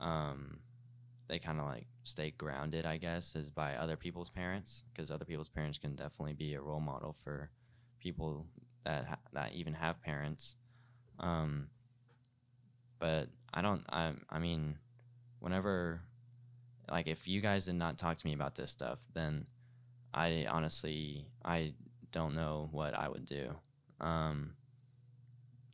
um 0.01 0.59
they 1.27 1.39
kind 1.39 1.59
of 1.59 1.65
like 1.65 1.87
stay 2.03 2.31
grounded. 2.37 2.85
I 2.85 2.97
guess 2.97 3.35
is 3.35 3.49
by 3.49 3.75
other 3.75 3.95
people's 3.95 4.29
parents 4.29 4.83
because 4.91 5.11
other 5.11 5.25
people's 5.25 5.49
parents 5.49 5.77
can 5.77 5.95
definitely 5.95 6.33
be 6.33 6.55
a 6.55 6.61
role 6.61 6.81
model 6.81 7.15
for 7.23 7.49
people 7.99 8.45
that 8.83 9.05
ha- 9.05 9.19
that 9.33 9.53
even 9.53 9.73
have 9.73 10.01
parents. 10.01 10.57
Um, 11.19 11.67
but 12.99 13.29
I 13.53 13.61
don't. 13.61 13.83
I 13.89 14.13
I 14.29 14.39
mean, 14.39 14.77
whenever 15.39 16.01
like 16.89 17.07
if 17.07 17.27
you 17.27 17.41
guys 17.41 17.65
did 17.65 17.75
not 17.75 17.97
talk 17.97 18.17
to 18.17 18.27
me 18.27 18.33
about 18.33 18.55
this 18.55 18.71
stuff, 18.71 18.99
then 19.13 19.45
I 20.17 20.47
honestly 20.49 21.27
I 21.45 21.73
don't 22.11 22.35
know 22.35 22.69
what 22.71 22.93
I 22.93 23.07
would 23.07 23.25
do. 23.25 23.55
Um, 24.01 24.53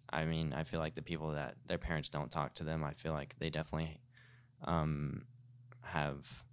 I 0.10 0.26
mean, 0.26 0.54
I 0.54 0.64
feel 0.64 0.80
like 0.80 0.96
the 0.96 1.02
people 1.02 1.32
that 1.32 1.56
their 1.66 1.78
parents 1.78 2.10
don't 2.10 2.30
talk 2.30 2.54
to 2.56 2.64
them, 2.64 2.84
I 2.84 2.94
feel 2.94 3.14
like 3.14 3.36
they 3.40 3.50
definitely 3.50 4.00
um, 4.64 5.24
have, 5.82 6.44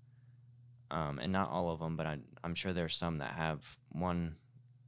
um, 0.90 1.18
and 1.18 1.32
not 1.32 1.50
all 1.50 1.70
of 1.70 1.78
them, 1.80 1.96
but 1.96 2.06
I, 2.06 2.18
I'm 2.42 2.54
sure 2.54 2.72
there's 2.72 2.96
some 2.96 3.18
that 3.18 3.34
have 3.34 3.76
one 3.90 4.36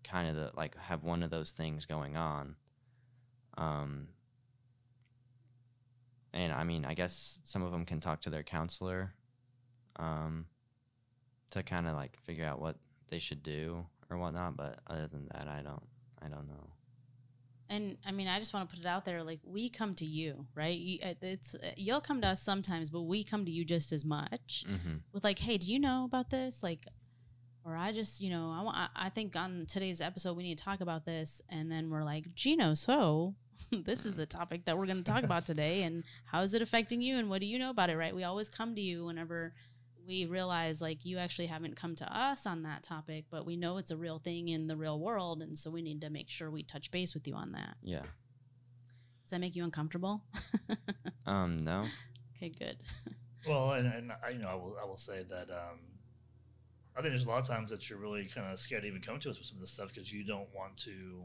kind 0.04 0.28
of 0.28 0.36
the 0.36 0.50
like 0.56 0.76
have 0.76 1.04
one 1.04 1.22
of 1.22 1.30
those 1.30 1.52
things 1.52 1.84
going 1.84 2.16
on. 2.16 2.56
Um, 3.58 4.08
and 6.32 6.52
I 6.52 6.64
mean, 6.64 6.86
I 6.86 6.94
guess 6.94 7.40
some 7.44 7.62
of 7.62 7.72
them 7.72 7.84
can 7.84 8.00
talk 8.00 8.22
to 8.22 8.30
their 8.30 8.42
counselor 8.42 9.12
um, 9.96 10.46
to 11.50 11.62
kind 11.62 11.86
of 11.86 11.94
like 11.94 12.16
figure 12.22 12.46
out 12.46 12.60
what 12.60 12.76
they 13.12 13.18
should 13.20 13.42
do 13.42 13.86
or 14.10 14.16
whatnot. 14.18 14.56
But 14.56 14.80
other 14.88 15.06
than 15.06 15.28
that, 15.32 15.46
I 15.46 15.60
don't, 15.62 15.82
I 16.20 16.28
don't 16.28 16.48
know. 16.48 16.66
And 17.68 17.96
I 18.06 18.12
mean, 18.12 18.28
I 18.28 18.38
just 18.38 18.52
want 18.52 18.68
to 18.68 18.74
put 18.76 18.84
it 18.84 18.88
out 18.88 19.04
there 19.04 19.22
like 19.22 19.40
we 19.44 19.68
come 19.70 19.94
to 19.96 20.04
you, 20.04 20.46
right? 20.54 20.76
You, 20.76 20.98
uh, 21.02 21.14
it's 21.22 21.54
uh, 21.54 21.70
you'll 21.76 22.00
come 22.02 22.20
to 22.20 22.28
us 22.28 22.42
sometimes, 22.42 22.90
but 22.90 23.02
we 23.02 23.24
come 23.24 23.44
to 23.46 23.50
you 23.50 23.64
just 23.64 23.92
as 23.92 24.04
much 24.04 24.64
Mm-hmm. 24.68 24.96
with 25.12 25.24
like, 25.24 25.38
"Hey, 25.38 25.56
do 25.58 25.72
you 25.72 25.78
know 25.78 26.04
about 26.04 26.28
this?" 26.30 26.62
like 26.62 26.86
or 27.64 27.76
I 27.76 27.92
just, 27.92 28.20
you 28.20 28.28
know, 28.28 28.50
I 28.52 28.60
want 28.62 28.76
I- 28.76 29.06
I 29.06 29.08
think 29.08 29.36
on 29.36 29.66
today's 29.68 30.00
episode 30.02 30.36
we 30.36 30.42
need 30.42 30.58
to 30.58 30.64
talk 30.64 30.80
about 30.80 31.04
this 31.06 31.40
and 31.48 31.70
then 31.72 31.88
we're 31.90 32.04
like, 32.04 32.34
"Gino, 32.34 32.74
so 32.74 33.36
this 33.70 34.04
is 34.04 34.16
the 34.16 34.26
topic 34.26 34.64
that 34.66 34.76
we're 34.76 34.86
going 34.86 35.02
to 35.02 35.12
talk 35.12 35.22
about 35.24 35.46
today 35.46 35.84
and 35.84 36.02
how 36.26 36.42
is 36.42 36.52
it 36.54 36.60
affecting 36.60 37.00
you 37.00 37.16
and 37.16 37.30
what 37.30 37.40
do 37.40 37.46
you 37.46 37.58
know 37.58 37.70
about 37.70 37.88
it, 37.88 37.96
right? 37.96 38.14
We 38.14 38.24
always 38.24 38.48
come 38.50 38.74
to 38.74 38.80
you 38.82 39.04
whenever 39.06 39.54
we 40.06 40.26
realize 40.26 40.82
like 40.82 41.04
you 41.04 41.18
actually 41.18 41.46
haven't 41.46 41.76
come 41.76 41.94
to 41.96 42.16
us 42.16 42.46
on 42.46 42.62
that 42.62 42.82
topic, 42.82 43.26
but 43.30 43.46
we 43.46 43.56
know 43.56 43.78
it's 43.78 43.90
a 43.90 43.96
real 43.96 44.18
thing 44.18 44.48
in 44.48 44.66
the 44.66 44.76
real 44.76 44.98
world 44.98 45.42
and 45.42 45.56
so 45.56 45.70
we 45.70 45.82
need 45.82 46.00
to 46.00 46.10
make 46.10 46.28
sure 46.30 46.50
we 46.50 46.62
touch 46.62 46.90
base 46.90 47.14
with 47.14 47.26
you 47.26 47.34
on 47.34 47.52
that. 47.52 47.76
Yeah. 47.82 48.02
Does 49.22 49.30
that 49.30 49.40
make 49.40 49.56
you 49.56 49.64
uncomfortable? 49.64 50.22
Um. 51.24 51.58
No. 51.58 51.84
okay, 52.36 52.48
good. 52.50 52.78
Well, 53.48 53.72
and, 53.72 53.92
and 53.92 54.12
I, 54.24 54.30
you 54.30 54.38
know, 54.38 54.46
I 54.46 54.54
will, 54.54 54.76
I 54.80 54.84
will 54.84 54.96
say 54.96 55.24
that 55.28 55.50
um, 55.50 55.80
I 56.96 57.00
think 57.00 57.10
there's 57.10 57.26
a 57.26 57.28
lot 57.28 57.40
of 57.40 57.48
times 57.48 57.70
that 57.70 57.90
you're 57.90 57.98
really 57.98 58.24
kind 58.26 58.46
of 58.52 58.56
scared 58.58 58.82
to 58.82 58.88
even 58.88 59.00
come 59.00 59.18
to 59.18 59.30
us 59.30 59.38
with 59.38 59.48
some 59.48 59.56
of 59.56 59.60
this 59.60 59.72
stuff 59.72 59.92
because 59.92 60.12
you 60.12 60.24
don't 60.24 60.46
want 60.54 60.76
to 60.78 61.24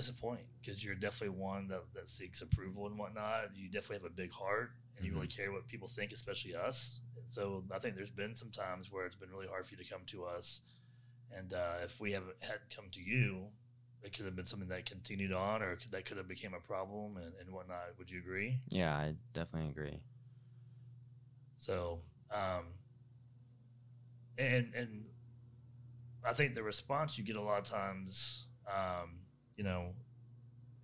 disappoint 0.00 0.40
because 0.60 0.82
you're 0.82 0.94
definitely 0.94 1.38
one 1.38 1.68
that, 1.68 1.82
that 1.94 2.08
seeks 2.08 2.40
approval 2.40 2.86
and 2.86 2.98
whatnot. 2.98 3.50
You 3.54 3.68
definitely 3.68 3.96
have 3.96 4.12
a 4.12 4.14
big 4.14 4.32
heart 4.32 4.70
and 4.96 5.06
you 5.06 5.12
really 5.12 5.26
care 5.26 5.52
what 5.52 5.66
people 5.66 5.88
think, 5.88 6.12
especially 6.12 6.54
us. 6.54 7.02
And 7.16 7.24
so 7.28 7.64
I 7.74 7.78
think 7.78 7.96
there's 7.96 8.10
been 8.10 8.34
some 8.34 8.50
times 8.50 8.90
where 8.90 9.04
it's 9.04 9.16
been 9.16 9.30
really 9.30 9.46
hard 9.46 9.66
for 9.66 9.74
you 9.74 9.84
to 9.84 9.90
come 9.90 10.02
to 10.06 10.24
us. 10.24 10.62
And 11.36 11.52
uh, 11.52 11.84
if 11.84 12.00
we 12.00 12.12
haven't 12.12 12.36
had 12.40 12.60
come 12.74 12.86
to 12.92 13.00
you, 13.02 13.48
it 14.02 14.14
could 14.16 14.24
have 14.24 14.34
been 14.34 14.46
something 14.46 14.68
that 14.70 14.86
continued 14.86 15.32
on 15.32 15.62
or 15.62 15.76
that 15.90 16.06
could 16.06 16.16
have 16.16 16.28
became 16.28 16.54
a 16.54 16.60
problem 16.60 17.18
and, 17.18 17.32
and 17.38 17.54
whatnot. 17.54 17.90
Would 17.98 18.10
you 18.10 18.20
agree? 18.20 18.58
Yeah, 18.70 18.96
I 18.96 19.14
definitely 19.34 19.68
agree. 19.68 20.00
So, 21.56 22.00
um, 22.32 22.64
and 24.38 24.72
and 24.74 25.04
I 26.26 26.32
think 26.32 26.54
the 26.54 26.62
response 26.62 27.18
you 27.18 27.24
get 27.24 27.36
a 27.36 27.42
lot 27.42 27.58
of 27.58 27.64
times, 27.64 28.46
um, 28.66 29.19
you 29.60 29.64
know, 29.64 29.88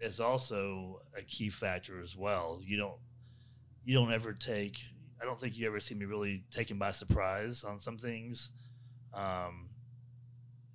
is 0.01 0.21
also 0.21 1.01
a 1.17 1.23
key 1.23 1.49
factor 1.49 1.99
as 2.03 2.15
well. 2.15 2.61
You 2.63 2.77
don't 2.77 2.99
you 3.87 3.95
don't 3.95 4.13
ever 4.13 4.35
take. 4.35 4.77
I 5.19 5.25
don't 5.25 5.41
think 5.41 5.57
you 5.57 5.67
ever 5.67 5.81
see 5.81 5.95
me 5.95 6.05
really 6.05 6.45
taken 6.51 6.77
by 6.79 6.91
surprise 6.91 7.65
on 7.65 7.81
some 7.81 7.97
things, 7.97 8.53
um, 9.15 9.71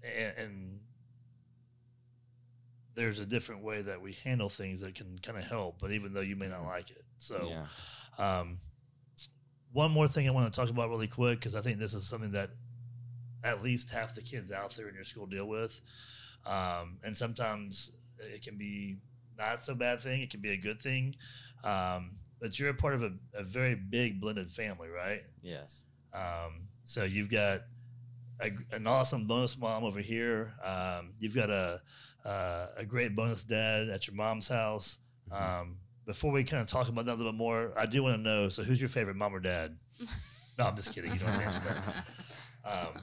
and, 0.04 0.34
and 0.36 0.80
there's 2.96 3.20
a 3.20 3.26
different 3.28 3.64
way 3.64 3.84
that 3.84 4.02
we 4.02 4.14
handle 4.14 4.50
things 4.50 4.82
that 4.82 4.96
can 4.96 5.20
kind 5.20 5.38
of 5.38 5.44
help. 5.46 5.78
But 5.80 5.92
even 5.92 6.12
though 6.12 6.22
you 6.22 6.36
may 6.36 6.48
not 6.48 6.62
Mhm. 6.64 6.68
like 6.68 6.90
it, 6.90 7.06
so. 7.20 7.50
yeah. 7.50 7.68
Um, 8.18 8.60
one 9.74 9.92
more 9.92 10.08
thing 10.08 10.28
I 10.28 10.32
want 10.32 10.52
to 10.52 10.60
talk 10.60 10.70
about 10.70 10.90
really 10.90 11.08
quick 11.08 11.40
because 11.40 11.54
I 11.56 11.62
think 11.62 11.80
this 11.80 11.94
is 11.94 12.06
something 12.06 12.32
that 12.32 12.50
at 13.44 13.64
least 13.64 13.90
half 13.92 14.16
the 14.16 14.22
kids 14.22 14.52
out 14.52 14.72
there 14.72 14.90
in 14.90 14.96
your 14.96 15.06
school 15.06 15.28
deal 15.28 15.48
with, 15.48 15.82
um, 16.46 16.98
and 17.04 17.16
sometimes 17.16 17.92
it 18.20 18.42
can 18.42 18.58
be 18.58 18.98
not 19.38 19.64
so 19.64 19.74
bad 19.76 20.00
thing. 20.02 20.22
It 20.22 20.30
can 20.30 20.40
be 20.42 20.52
a 20.52 20.58
good 20.58 20.82
thing, 20.82 21.16
um, 21.64 22.12
but 22.40 22.60
you're 22.60 22.70
a 22.70 22.74
part 22.74 22.94
of 22.94 23.04
a, 23.04 23.12
a 23.34 23.44
very 23.44 23.76
big 23.76 24.20
blended 24.22 24.52
family, 24.52 24.90
right? 24.90 25.24
Yes. 25.42 25.86
Um, 26.14 26.68
so 26.84 27.04
you've 27.04 27.30
got 27.30 27.62
a, 28.42 28.52
an 28.72 28.88
awesome 28.88 29.26
bonus 29.28 29.58
mom 29.58 29.84
over 29.84 30.00
here. 30.00 30.54
Um, 30.64 31.14
you've 31.20 31.36
got 31.36 31.50
a, 31.50 31.82
a 32.26 32.66
a 32.78 32.86
great 32.86 33.16
bonus 33.16 33.44
dad 33.44 33.90
at 33.90 34.08
your 34.08 34.16
mom's 34.16 34.50
house. 34.50 35.00
Mhm. 35.32 35.62
Um, 35.62 35.78
before 36.06 36.32
we 36.32 36.44
kind 36.44 36.62
of 36.62 36.68
talk 36.68 36.90
about 36.90 37.06
that 37.06 37.14
a 37.14 37.16
little 37.16 37.32
bit 37.32 37.38
more, 37.38 37.72
I 37.78 37.86
do 37.86 38.04
want 38.04 38.16
to 38.18 38.22
know. 38.22 38.50
So, 38.50 38.64
who's 38.64 38.82
your 38.82 38.90
favorite 38.90 39.16
mom 39.16 39.34
or 39.36 39.40
dad? 39.40 39.78
No, 40.60 40.66
I'm 40.66 40.76
just 40.76 40.94
kidding. 40.94 41.12
You 41.14 41.18
don't 41.18 41.30
have 41.30 41.40
to 41.40 41.46
answer 41.46 41.62
that. 41.74 42.06
Um, 42.66 43.02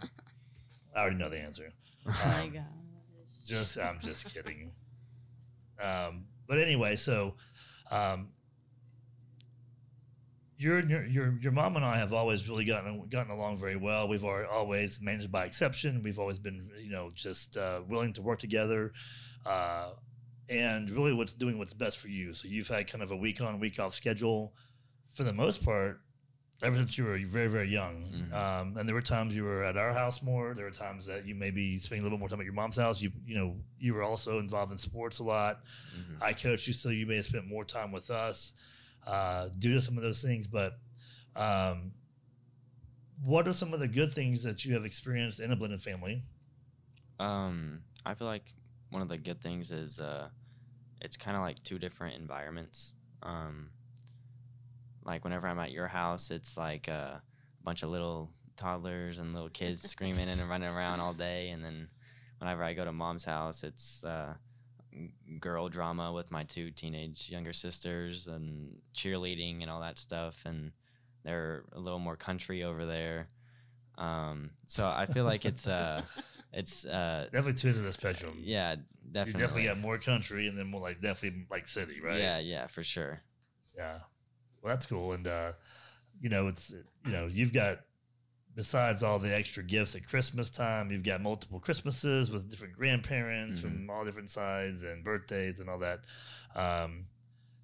I 0.94 1.00
already 1.00 1.16
know 1.16 1.28
the 1.30 1.40
answer. 1.40 1.72
oh 2.06 2.34
my 2.36 2.42
Um, 2.44 2.50
gosh. 2.50 2.62
Just, 3.48 3.78
I'm 3.82 3.98
just 4.00 4.34
kidding. 4.34 4.72
Um, 5.82 6.24
but 6.46 6.58
anyway, 6.58 6.96
so 6.96 7.34
um, 7.90 8.28
your, 10.56 10.80
your 10.80 11.04
your 11.04 11.38
your 11.40 11.52
mom 11.52 11.76
and 11.76 11.84
I 11.84 11.98
have 11.98 12.12
always 12.12 12.48
really 12.48 12.64
gotten 12.64 13.06
gotten 13.08 13.30
along 13.30 13.58
very 13.58 13.76
well. 13.76 14.08
We've 14.08 14.24
always 14.24 15.00
managed 15.00 15.30
by 15.30 15.44
exception. 15.44 16.02
We've 16.02 16.18
always 16.18 16.38
been, 16.38 16.68
you 16.80 16.90
know, 16.90 17.10
just 17.14 17.56
uh, 17.56 17.82
willing 17.88 18.12
to 18.14 18.22
work 18.22 18.40
together. 18.40 18.92
Uh, 19.46 19.90
and 20.50 20.90
really 20.90 21.12
what's 21.12 21.34
doing 21.34 21.58
what's 21.58 21.74
best 21.74 21.98
for 21.98 22.08
you. 22.08 22.32
So 22.32 22.48
you've 22.48 22.68
had 22.68 22.90
kind 22.90 23.02
of 23.02 23.10
a 23.12 23.16
week 23.16 23.40
on, 23.40 23.60
week 23.60 23.78
off 23.78 23.94
schedule 23.94 24.54
for 25.10 25.22
the 25.22 25.32
most 25.32 25.64
part. 25.64 26.00
Ever 26.62 26.76
since 26.76 26.98
you 26.98 27.04
were 27.04 27.18
very 27.24 27.48
very 27.48 27.68
young. 27.68 28.04
Mhm. 28.10 28.32
Um, 28.32 28.76
and 28.76 28.88
there 28.88 28.94
were 28.94 29.02
times 29.02 29.34
you 29.34 29.44
were 29.44 29.62
at 29.64 29.76
our 29.76 29.92
house 29.92 30.22
more. 30.22 30.54
There 30.54 30.64
were 30.64 30.70
times 30.70 31.06
that 31.06 31.24
you 31.26 31.34
maybe 31.34 31.78
spending 31.78 32.02
a 32.02 32.04
little 32.04 32.18
more 32.18 32.28
time 32.28 32.40
at 32.40 32.44
your 32.44 32.54
mom's 32.54 32.76
house. 32.76 33.00
You 33.00 33.12
you 33.26 33.36
know 33.36 33.56
you 33.78 33.94
were 33.94 34.02
also 34.02 34.38
involved 34.38 34.72
in 34.72 34.78
sports 34.78 35.18
a 35.20 35.24
lot. 35.24 35.64
Mhm. 35.96 36.22
I 36.22 36.32
coached 36.32 36.66
you, 36.66 36.72
so 36.72 36.88
you 36.90 37.06
may 37.06 37.16
have 37.16 37.24
spent 37.24 37.46
more 37.46 37.64
time 37.64 37.92
with 37.92 38.10
us 38.10 38.54
uh, 39.06 39.48
due 39.58 39.74
to 39.74 39.80
some 39.80 39.96
of 39.96 40.02
those 40.02 40.22
things. 40.22 40.46
But 40.46 40.78
um, 41.36 41.92
what 43.22 43.46
are 43.48 43.52
some 43.52 43.72
of 43.72 43.80
the 43.80 43.88
good 43.88 44.12
things 44.12 44.42
that 44.42 44.64
you 44.64 44.74
have 44.74 44.84
experienced 44.84 45.40
in 45.40 45.50
a 45.52 45.56
blended 45.56 45.82
family? 45.82 46.22
Um, 47.18 47.82
I 48.04 48.14
feel 48.14 48.26
like 48.26 48.52
one 48.90 49.02
of 49.02 49.08
the 49.08 49.18
good 49.18 49.40
things 49.40 49.70
is 49.70 50.00
uh, 50.00 50.28
it's 51.00 51.16
kind 51.16 51.36
of 51.36 51.42
like 51.42 51.62
two 51.62 51.78
different 51.78 52.16
environments. 52.16 52.94
Um, 53.22 53.70
like 55.08 55.24
whenever 55.24 55.48
I'm 55.48 55.58
at 55.58 55.72
your 55.72 55.86
house, 55.86 56.30
it's 56.30 56.58
like 56.58 56.86
a 56.86 57.22
bunch 57.64 57.82
of 57.82 57.88
little 57.88 58.30
toddlers 58.56 59.18
and 59.18 59.32
little 59.32 59.48
kids 59.48 59.82
screaming 59.90 60.28
and 60.28 60.40
running 60.48 60.68
around 60.68 61.00
all 61.00 61.14
day, 61.14 61.48
and 61.48 61.64
then 61.64 61.88
whenever 62.38 62.62
I 62.62 62.74
go 62.74 62.84
to 62.84 62.92
mom's 62.92 63.24
house, 63.24 63.64
it's 63.64 64.04
uh, 64.04 64.34
girl 65.40 65.68
drama 65.70 66.12
with 66.12 66.30
my 66.30 66.44
two 66.44 66.70
teenage 66.70 67.30
younger 67.30 67.54
sisters 67.54 68.28
and 68.28 68.76
cheerleading 68.94 69.62
and 69.62 69.70
all 69.70 69.80
that 69.80 69.98
stuff, 69.98 70.44
and 70.44 70.72
they're 71.24 71.64
a 71.72 71.80
little 71.80 71.98
more 71.98 72.16
country 72.16 72.62
over 72.62 72.84
there. 72.84 73.28
Um, 73.96 74.50
so 74.66 74.86
I 74.94 75.06
feel 75.06 75.24
like 75.24 75.46
it's 75.46 75.66
uh, 75.66 76.02
it's 76.52 76.84
uh, 76.84 77.28
Definitely 77.32 77.54
two 77.54 77.68
into 77.68 77.80
the 77.80 77.92
spectrum. 77.92 78.42
yeah, 78.42 78.72
you 78.72 78.78
definitely. 79.10 79.40
definitely 79.40 79.64
got 79.64 79.78
more 79.78 79.96
country, 79.96 80.48
and 80.48 80.58
then 80.58 80.66
more 80.66 80.82
like 80.82 81.00
definitely 81.00 81.46
like 81.50 81.66
city, 81.66 81.98
right? 82.02 82.18
Yeah, 82.18 82.38
yeah, 82.40 82.66
for 82.66 82.82
sure. 82.82 83.20
Yeah. 83.74 84.00
Well, 84.62 84.72
that's 84.74 84.86
cool. 84.86 85.12
And, 85.12 85.26
uh, 85.26 85.52
you 86.20 86.28
know, 86.28 86.48
it's, 86.48 86.74
you 87.04 87.12
know, 87.12 87.26
you've 87.26 87.52
got, 87.52 87.80
besides 88.54 89.02
all 89.02 89.18
the 89.18 89.34
extra 89.34 89.62
gifts 89.62 89.94
at 89.94 90.06
Christmas 90.06 90.50
time, 90.50 90.90
you've 90.90 91.04
got 91.04 91.20
multiple 91.20 91.60
Christmases 91.60 92.30
with 92.30 92.50
different 92.50 92.74
grandparents 92.74 93.60
from 93.60 93.88
all 93.88 94.04
different 94.04 94.30
sides 94.30 94.82
and 94.82 95.04
birthdays 95.04 95.60
and 95.60 95.70
all 95.70 95.78
that. 95.78 96.00
Um, 96.56 97.06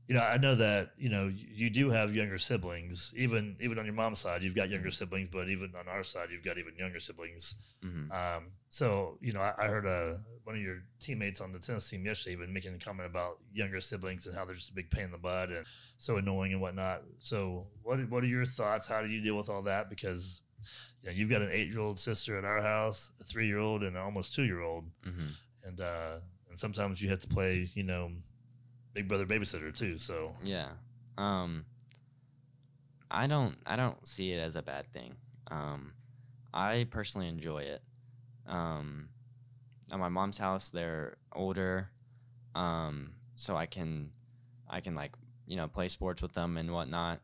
you 0.07 0.14
know, 0.14 0.20
I 0.20 0.37
know 0.37 0.54
that, 0.54 0.90
you 0.98 1.09
know, 1.09 1.33
you, 1.35 1.70
do 1.70 1.88
have 1.90 2.14
younger 2.14 2.37
siblings, 2.37 3.14
even, 3.16 3.57
even 3.61 3.78
on 3.78 3.87
your 3.87 3.94
mom's 3.94 4.18
side, 4.18 4.42
you've 4.42 4.54
got 4.54 4.68
younger 4.68 4.90
siblings, 4.90 5.28
but 5.28 5.48
even 5.48 5.72
on 5.78 5.88
our 5.88 6.02
side, 6.02 6.28
you've 6.30 6.44
got 6.44 6.59
even 6.59 6.74
younger 6.76 7.00
siblings. 7.00 7.54
hmm 7.83 8.12
Um, 8.12 8.52
so 8.68 9.18
you 9.20 9.33
know, 9.33 9.40
I, 9.40 9.54
I 9.57 9.66
heard 9.68 9.87
uh, 9.87 10.14
one 10.44 10.54
of 10.57 10.62
your 10.62 10.83
teammates 11.00 11.40
on 11.40 11.52
the 11.52 11.59
tennis 11.59 11.88
team 11.88 12.04
yesterday 12.04 12.35
even 12.37 12.52
making 12.52 12.74
a 12.74 12.78
comment 12.78 13.09
about 13.09 13.38
younger 13.52 13.80
siblings 13.80 14.26
and 14.26 14.37
how 14.37 14.44
they're 14.44 14.54
just 14.54 14.70
a 14.70 14.74
big 14.74 14.90
pain 14.90 15.04
in 15.04 15.11
the 15.11 15.18
butt 15.18 15.48
and 15.50 15.64
so 15.96 16.16
annoying 16.18 16.52
and 16.52 16.61
whatnot. 16.61 17.02
So 17.18 17.66
what 17.83 17.98
are- 17.98 18.07
what 18.07 18.22
are 18.22 18.26
your 18.26 18.44
thoughts? 18.44 18.87
How 18.87 19.00
do 19.02 19.09
you 19.09 19.22
deal 19.22 19.37
with 19.38 19.48
all 19.48 19.62
that? 19.62 19.88
Because 19.88 20.42
you 21.02 21.09
know, 21.11 21.12
you've 21.16 21.30
got 21.30 21.42
an 21.42 21.50
eight 21.50 21.68
year 21.70 21.80
old 21.80 21.98
sister 21.98 22.37
at 22.38 22.44
our 22.44 22.61
house, 22.62 23.12
a 23.20 23.24
three 23.24 23.46
year 23.46 23.59
old, 23.59 23.83
and 23.83 23.96
an 23.96 24.02
almost 24.02 24.35
two 24.35 24.44
year 24.44 24.61
old, 24.61 24.85
hmm 25.02 25.28
and 25.64 25.80
uh, 25.80 26.18
and 26.50 26.59
sometimes 26.59 27.00
you 27.02 27.09
have 27.09 27.18
to 27.20 27.28
play, 27.28 27.68
you 27.74 27.83
know, 27.83 28.12
big 28.92 29.09
brother 29.09 29.26
babysitter 29.26 29.74
too. 29.74 29.96
So 29.98 30.37
Yeah. 30.44 30.68
Um 31.16 31.64
I 33.11 33.26
don't 33.26 33.57
I 33.66 33.76
don't 33.76 34.07
see 34.07 34.33
it 34.33 34.38
as 34.38 34.57
a 34.57 34.62
bad 34.62 34.92
thing. 34.92 35.14
Um 35.50 35.92
I 36.52 36.87
personally 36.90 37.28
enjoy 37.28 37.62
it. 37.62 37.83
Um 38.46 39.09
at 39.92 39.98
my 39.98 40.08
mom's 40.08 40.38
house 40.38 40.70
they're 40.70 41.16
older. 41.32 41.90
Um 42.54 43.12
so 43.36 43.56
I 43.56 43.66
can 43.66 44.10
I 44.68 44.80
can 44.80 44.94
like, 44.94 45.12
you 45.46 45.56
know, 45.56 45.68
play 45.68 45.88
sports 45.88 46.22
with 46.22 46.32
them 46.32 46.56
and 46.56 46.70
whatnot. 46.70 47.20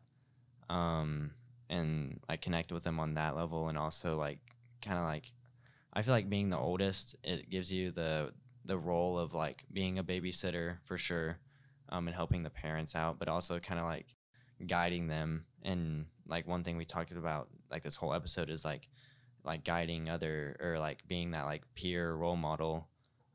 Um 0.69 1.31
and 1.69 2.19
like 2.27 2.41
connect 2.41 2.71
with 2.71 2.83
them 2.83 2.99
on 2.99 3.13
that 3.15 3.35
level 3.35 3.69
and 3.69 3.77
also 3.77 4.17
like 4.17 4.39
kind 4.81 4.97
of 4.97 5.05
like 5.05 5.31
I 5.93 6.01
feel 6.01 6.13
like 6.13 6.29
being 6.29 6.49
the 6.49 6.57
oldest 6.57 7.15
it 7.23 7.49
gives 7.49 7.71
you 7.71 7.91
the 7.91 8.31
the 8.65 8.77
role 8.77 9.17
of 9.17 9.33
like 9.33 9.63
being 9.71 9.99
a 9.99 10.03
babysitter 10.03 10.77
for 10.85 10.97
sure 10.97 11.37
um, 11.89 12.07
and 12.07 12.15
helping 12.15 12.43
the 12.43 12.49
parents 12.49 12.95
out, 12.95 13.19
but 13.19 13.27
also 13.27 13.59
kind 13.59 13.79
of 13.79 13.85
like 13.85 14.15
guiding 14.65 15.07
them. 15.07 15.45
And 15.63 16.05
like 16.27 16.47
one 16.47 16.63
thing 16.63 16.77
we 16.77 16.85
talked 16.85 17.11
about, 17.11 17.49
like 17.69 17.83
this 17.83 17.95
whole 17.95 18.13
episode, 18.13 18.49
is 18.49 18.65
like 18.65 18.87
like 19.43 19.63
guiding 19.63 20.09
other 20.09 20.55
or 20.59 20.77
like 20.77 21.07
being 21.07 21.31
that 21.31 21.45
like 21.45 21.63
peer 21.75 22.13
role 22.13 22.35
model. 22.35 22.87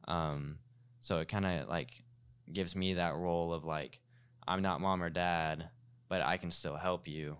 Um, 0.06 0.58
so 1.00 1.18
it 1.18 1.28
kind 1.28 1.46
of 1.46 1.68
like 1.68 1.90
gives 2.52 2.76
me 2.76 2.94
that 2.94 3.14
role 3.16 3.52
of 3.52 3.64
like 3.64 4.00
I'm 4.46 4.62
not 4.62 4.80
mom 4.80 5.02
or 5.02 5.10
dad, 5.10 5.68
but 6.08 6.22
I 6.22 6.36
can 6.36 6.50
still 6.50 6.76
help 6.76 7.08
you, 7.08 7.36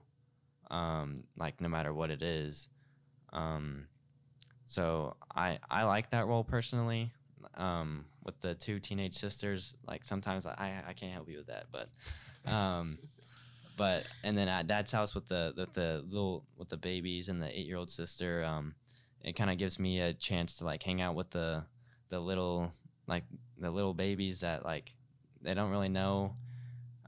um, 0.71 1.25
like 1.37 1.61
no 1.61 1.69
matter 1.69 1.95
what 1.95 2.11
it 2.11 2.23
is. 2.23 2.69
Um, 3.33 3.87
so 4.67 5.17
I 5.35 5.59
I 5.71 5.85
like 5.85 6.11
that 6.11 6.27
role 6.27 6.43
personally 6.45 7.13
um, 7.55 8.05
with 8.25 8.41
the 8.41 8.55
two 8.55 8.81
teenage 8.81 9.15
sisters. 9.15 9.77
Like 9.87 10.05
sometimes 10.05 10.47
I 10.47 10.83
I 10.87 10.93
can't 10.93 11.13
help 11.13 11.29
you 11.29 11.39
with 11.39 11.47
that, 11.47 11.67
but 11.71 11.89
um, 12.53 12.99
but 13.77 14.05
and 14.25 14.37
then 14.37 14.49
at 14.49 14.67
dad's 14.67 14.93
house 14.93 15.15
with 15.15 15.29
the 15.29 15.55
with 15.57 15.73
the 15.75 16.03
little 16.09 16.45
with 16.57 16.69
the 16.69 16.77
babies 16.77 17.29
and 17.29 17.41
the 17.43 17.59
eight 17.59 17.67
year 17.67 17.77
old 17.77 17.91
sister, 17.91 18.45
um, 18.45 18.75
it 19.21 19.35
kind 19.35 19.51
of 19.51 19.59
gives 19.59 19.79
me 19.79 20.01
a 20.01 20.13
chance 20.13 20.59
to 20.59 20.65
like 20.65 20.83
hang 20.83 21.01
out 21.01 21.15
with 21.15 21.31
the 21.31 21.65
the 22.09 22.19
little 22.19 22.73
like 23.07 23.25
the 23.59 23.71
little 23.71 23.95
babies 23.95 24.41
that 24.41 24.65
like 24.65 24.93
they 25.43 25.55
don't 25.55 25.71
really 25.71 25.89
know. 25.89 26.35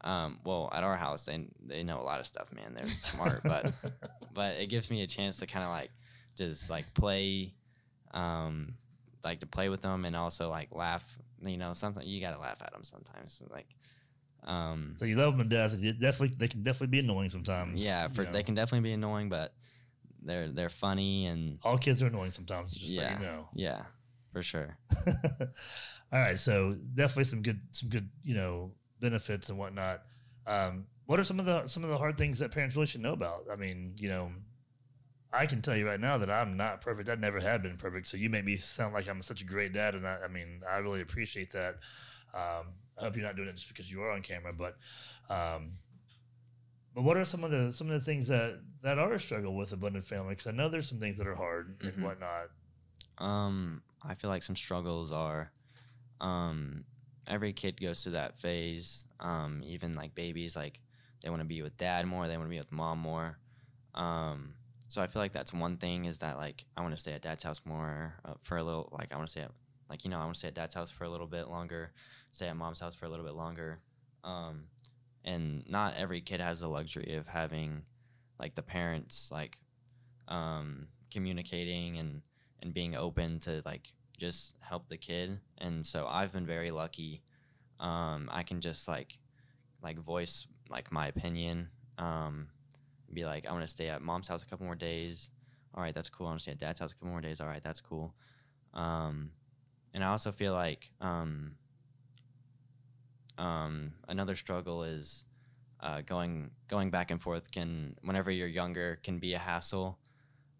Um, 0.04 0.38
well, 0.44 0.70
at 0.72 0.84
our 0.84 0.96
house, 0.96 1.24
they 1.24 1.46
they 1.66 1.82
know 1.82 2.00
a 2.00 2.02
lot 2.02 2.20
of 2.20 2.26
stuff, 2.26 2.52
man. 2.52 2.74
They're 2.76 2.86
smart, 2.86 3.40
but 3.42 3.72
but 4.34 4.56
it 4.56 4.68
gives 4.68 4.90
me 4.90 5.02
a 5.02 5.06
chance 5.06 5.38
to 5.38 5.46
kind 5.46 5.64
of 5.64 5.70
like 5.70 5.90
just 6.36 6.70
like 6.70 6.84
play 6.94 7.52
um 8.14 8.74
like 9.24 9.40
to 9.40 9.46
play 9.46 9.68
with 9.68 9.82
them 9.82 10.04
and 10.04 10.16
also 10.16 10.48
like 10.48 10.68
laugh 10.72 11.18
you 11.44 11.56
know 11.56 11.72
sometimes 11.72 12.06
you 12.06 12.20
gotta 12.20 12.38
laugh 12.38 12.62
at 12.62 12.72
them 12.72 12.84
sometimes 12.84 13.42
like 13.52 13.66
um 14.44 14.92
so 14.96 15.04
you 15.04 15.16
love 15.16 15.36
them 15.36 15.48
to 15.48 15.56
death. 15.56 15.78
You 15.78 15.92
definitely 15.92 16.36
they 16.36 16.48
can 16.48 16.62
definitely 16.62 16.88
be 16.88 17.00
annoying 17.00 17.28
sometimes. 17.28 17.84
yeah 17.84 18.08
you 18.08 18.14
for 18.14 18.24
know. 18.24 18.32
they 18.32 18.42
can 18.42 18.54
definitely 18.54 18.88
be 18.88 18.92
annoying 18.92 19.28
but 19.28 19.54
they're 20.22 20.48
they're 20.48 20.68
funny 20.68 21.26
and 21.26 21.58
all 21.64 21.78
kids 21.78 22.02
are 22.02 22.06
annoying 22.06 22.30
sometimes. 22.30 22.74
Just 22.74 22.94
so 22.96 23.02
you 23.02 23.18
know. 23.26 23.48
yeah 23.54 23.82
for 24.32 24.42
sure 24.42 24.76
All 26.10 26.20
right, 26.20 26.40
so 26.40 26.74
definitely 26.94 27.24
some 27.24 27.42
good 27.42 27.60
some 27.70 27.90
good 27.90 28.08
you 28.22 28.34
know 28.34 28.72
benefits 29.00 29.50
and 29.50 29.58
whatnot. 29.58 30.02
Um, 30.46 30.86
what 31.04 31.18
are 31.18 31.24
some 31.24 31.38
of 31.38 31.44
the 31.44 31.66
some 31.66 31.84
of 31.84 31.90
the 31.90 31.98
hard 31.98 32.16
things 32.16 32.38
that 32.38 32.50
parents 32.50 32.76
really 32.76 32.86
should 32.86 33.02
know 33.02 33.12
about? 33.12 33.44
I 33.52 33.56
mean, 33.56 33.94
you 33.98 34.08
know, 34.08 34.32
I 35.32 35.44
can 35.44 35.60
tell 35.60 35.76
you 35.76 35.86
right 35.86 36.00
now 36.00 36.16
that 36.16 36.30
I'm 36.30 36.56
not 36.56 36.80
perfect. 36.80 37.10
I 37.10 37.14
never 37.14 37.40
have 37.40 37.62
been 37.62 37.76
perfect. 37.76 38.08
So 38.08 38.16
you 38.16 38.30
make 38.30 38.46
me 38.46 38.56
sound 38.56 38.94
like 38.94 39.06
I'm 39.08 39.20
such 39.20 39.42
a 39.42 39.44
great 39.44 39.74
dad, 39.74 39.94
and 39.94 40.06
I, 40.06 40.18
I 40.24 40.28
mean, 40.28 40.62
I 40.68 40.78
really 40.78 41.02
appreciate 41.02 41.52
that. 41.52 41.76
Um, 42.34 42.68
I 42.98 43.04
hope 43.04 43.16
you're 43.16 43.24
not 43.24 43.36
doing 43.36 43.48
it 43.48 43.54
just 43.56 43.68
because 43.68 43.90
you 43.90 44.02
are 44.02 44.10
on 44.10 44.22
camera, 44.22 44.52
but 44.52 44.76
um, 45.30 45.72
but 46.94 47.02
what 47.02 47.16
are 47.16 47.24
some 47.24 47.44
of 47.44 47.50
the 47.50 47.72
some 47.72 47.88
of 47.88 47.94
the 47.94 48.00
things 48.00 48.28
that 48.28 48.60
that 48.82 48.98
are 48.98 49.12
a 49.12 49.18
struggle 49.18 49.54
with 49.56 49.72
a 49.72 49.76
blended 49.76 50.04
family? 50.04 50.30
Because 50.30 50.46
I 50.46 50.52
know 50.52 50.68
there's 50.68 50.88
some 50.88 50.98
things 50.98 51.18
that 51.18 51.26
are 51.26 51.34
hard 51.36 51.78
Mhm. 51.80 51.94
and 51.94 52.02
whatnot. 52.02 52.48
um 53.18 53.82
i 54.04 54.14
feel 54.14 54.30
like 54.30 54.44
some 54.44 54.54
struggles 54.54 55.10
are 55.12 55.50
um 56.20 56.84
every 57.26 57.52
kid 57.52 57.80
goes 57.80 58.02
through 58.02 58.12
that 58.12 58.38
phase 58.38 59.06
um 59.18 59.60
even 59.64 59.92
like 59.92 60.14
babies 60.14 60.56
like 60.56 60.80
they 61.22 61.30
want 61.30 61.40
to 61.42 61.46
be 61.48 61.60
with 61.62 61.76
dad 61.76 62.06
more 62.06 62.28
they 62.28 62.36
want 62.36 62.46
to 62.48 62.50
be 62.50 62.58
with 62.58 62.70
mom 62.70 62.98
more 62.98 63.38
um 63.94 64.54
so 64.86 65.02
i 65.02 65.06
feel 65.08 65.20
like 65.20 65.32
that's 65.32 65.52
one 65.52 65.76
thing 65.76 66.04
is 66.04 66.18
that 66.20 66.36
like 66.36 66.64
i 66.76 66.80
want 66.80 66.94
to 66.94 67.00
stay 67.00 67.12
at 67.12 67.22
dad's 67.22 67.42
house 67.42 67.60
more 67.64 68.14
uh, 68.24 68.34
for 68.42 68.56
a 68.56 68.62
little 68.62 68.88
like 68.92 69.12
i 69.12 69.16
want 69.16 69.26
to 69.26 69.32
stay 69.32 69.42
at 69.42 69.50
like 69.90 70.04
you 70.04 70.10
know 70.10 70.18
i 70.18 70.22
want 70.22 70.34
to 70.34 70.38
stay 70.38 70.48
at 70.48 70.54
dad's 70.54 70.74
house 70.74 70.90
for 70.90 71.04
a 71.04 71.08
little 71.08 71.26
bit 71.26 71.48
longer 71.48 71.92
stay 72.32 72.48
at 72.48 72.56
mom's 72.56 72.80
house 72.80 72.94
for 72.94 73.06
a 73.06 73.08
little 73.08 73.24
bit 73.24 73.34
longer 73.34 73.78
um 74.24 74.64
and 75.24 75.68
not 75.68 75.94
every 75.96 76.20
kid 76.20 76.40
has 76.40 76.60
the 76.60 76.68
luxury 76.68 77.14
of 77.16 77.28
having 77.28 77.82
like 78.38 78.54
the 78.54 78.62
parents 78.62 79.30
like 79.32 79.58
um 80.28 80.86
communicating 81.12 81.98
and 81.98 82.22
and 82.62 82.74
being 82.74 82.96
open 82.96 83.38
to 83.38 83.62
like 83.64 83.88
just 84.18 84.56
help 84.60 84.88
the 84.88 84.96
kid. 84.96 85.38
And 85.58 85.84
so 85.84 86.06
i've 86.08 86.32
been 86.32 86.46
very 86.46 86.70
lucky. 86.70 87.22
Um 87.80 88.28
i 88.32 88.42
can 88.42 88.60
just 88.60 88.88
like 88.88 89.18
like 89.82 89.98
voice 89.98 90.46
like 90.68 90.90
my 90.90 91.06
opinion 91.06 91.68
um 91.98 92.48
be 93.12 93.24
like 93.24 93.46
i 93.46 93.52
want 93.52 93.62
to 93.62 93.68
stay 93.68 93.88
at 93.88 94.02
mom's 94.02 94.28
house 94.28 94.42
a 94.42 94.46
couple 94.46 94.66
more 94.66 94.74
days. 94.74 95.30
All 95.74 95.82
right 95.82 95.94
that's 95.94 96.08
cool. 96.10 96.26
I 96.26 96.30
want 96.30 96.40
to 96.40 96.42
stay 96.42 96.52
at 96.52 96.58
dad's 96.58 96.80
house 96.80 96.92
a 96.92 96.94
couple 96.94 97.10
more 97.10 97.20
days. 97.20 97.40
All 97.40 97.48
right 97.48 97.62
that's 97.62 97.80
cool. 97.80 98.14
Um 98.74 99.30
and 99.94 100.04
i 100.04 100.08
also 100.08 100.32
feel 100.32 100.52
like 100.52 100.90
um 101.00 101.52
um 103.38 103.92
another 104.08 104.34
struggle 104.34 104.82
is 104.82 105.24
uh, 105.80 106.00
going 106.02 106.50
going 106.66 106.90
back 106.90 107.10
and 107.10 107.20
forth 107.22 107.50
can 107.50 107.94
whenever 108.02 108.30
you're 108.30 108.48
younger 108.48 108.98
can 109.02 109.18
be 109.18 109.34
a 109.34 109.38
hassle. 109.38 109.98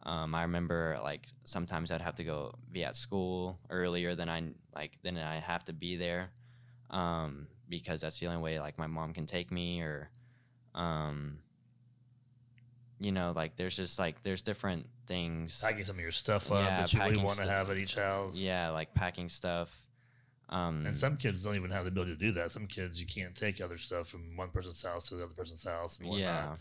Um, 0.05 0.35
I 0.35 0.43
remember 0.43 0.99
like 1.03 1.27
sometimes 1.45 1.91
I'd 1.91 2.01
have 2.01 2.15
to 2.17 2.25
go 2.25 2.55
be 2.71 2.85
at 2.85 2.95
school 2.95 3.59
earlier 3.69 4.15
than 4.15 4.29
I 4.29 4.43
like 4.75 4.99
than 5.03 5.19
I 5.19 5.37
have 5.37 5.65
to 5.65 5.73
be 5.73 5.97
there 5.97 6.31
um, 6.91 7.49
because 7.69 8.01
that's 8.01 8.21
the 8.21 8.27
only 8.29 8.41
way 8.41 8.61
like 8.61 8.79
my 8.79 8.87
mom 8.87 9.13
can 9.13 9.27
take 9.27 9.51
me 9.51 9.83
or 9.83 10.11
um, 10.75 11.39
you 13.01 13.13
know, 13.13 13.33
like 13.35 13.57
there's 13.57 13.77
just 13.77 13.99
like 13.99 14.23
there's 14.23 14.43
different 14.43 14.87
things. 15.07 15.63
Packing 15.63 15.85
some 15.85 15.97
of 15.97 16.03
your 16.03 16.11
stuff 16.11 16.51
up 16.53 16.65
Yeah, 16.65 16.81
that 16.81 16.93
you 16.93 17.01
really 17.01 17.17
want 17.19 17.31
to 17.31 17.35
stuff. 17.45 17.49
have 17.49 17.71
at 17.71 17.77
each 17.79 17.95
house. 17.95 18.41
Yeah, 18.41 18.71
like 18.71 18.95
packing 18.95 19.29
stuff. 19.29 19.87
Um, 20.51 20.87
And 20.87 20.97
some 20.97 21.17
kids 21.19 21.45
don't 21.45 21.57
even 21.57 21.71
have 21.71 21.85
the 21.85 21.91
ability 21.91 22.13
to 22.13 22.19
do 22.19 22.33
that. 22.33 22.51
Some 22.51 22.67
kids 22.67 23.01
you 23.01 23.07
can't 23.07 23.35
take 23.35 23.61
other 23.61 23.77
stuff 23.79 24.09
from 24.09 24.37
one 24.37 24.49
person's 24.51 24.83
house 24.83 25.09
to 25.11 25.17
the 25.17 25.25
other 25.25 25.35
person's 25.35 25.67
house 25.67 25.99
and 25.99 26.09
whatnot. 26.09 26.59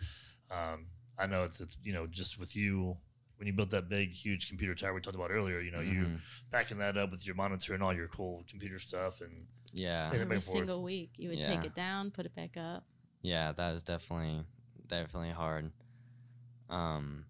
yeah. 0.52 0.74
Um, 0.74 0.88
I 1.18 1.26
know 1.28 1.44
it's 1.44 1.62
it's 1.62 1.78
you 1.84 1.94
know 1.94 2.06
just 2.08 2.40
with 2.40 2.56
you 2.56 2.96
when 3.38 3.48
you 3.48 3.54
built 3.54 3.70
that 3.72 3.88
big 3.90 4.12
huge 4.12 4.48
computer 4.50 4.76
tower 4.76 4.94
we 4.94 5.02
talked 5.02 5.16
about 5.16 5.32
earlier. 5.32 5.60
You 5.62 5.72
know 5.72 5.80
you 5.80 6.02
mhm, 6.02 6.20
backing 6.52 6.78
that 6.80 6.98
up 6.98 7.12
with 7.12 7.26
your 7.26 7.36
monitor 7.36 7.74
and 7.74 7.82
all 7.82 7.94
your 7.94 8.08
cool 8.10 8.44
computer 8.50 8.78
stuff 8.78 9.22
and 9.22 9.46
yeah, 9.74 10.06
Take 10.08 10.20
it 10.20 10.22
Every 10.24 10.36
and 10.36 10.44
forth. 10.44 10.58
single 10.58 10.84
week, 10.84 11.12
you 11.18 11.30
would 11.30 11.42
take 11.42 11.64
it 11.66 11.74
down, 11.76 12.12
put 12.12 12.26
it 12.26 12.34
back 12.36 12.56
up. 12.58 12.84
yeah. 13.22 13.52
That 13.54 13.74
is 13.76 13.84
definitely 13.84 14.44
definitely 14.88 15.32
hard. 15.32 15.72
Um, 16.70 17.26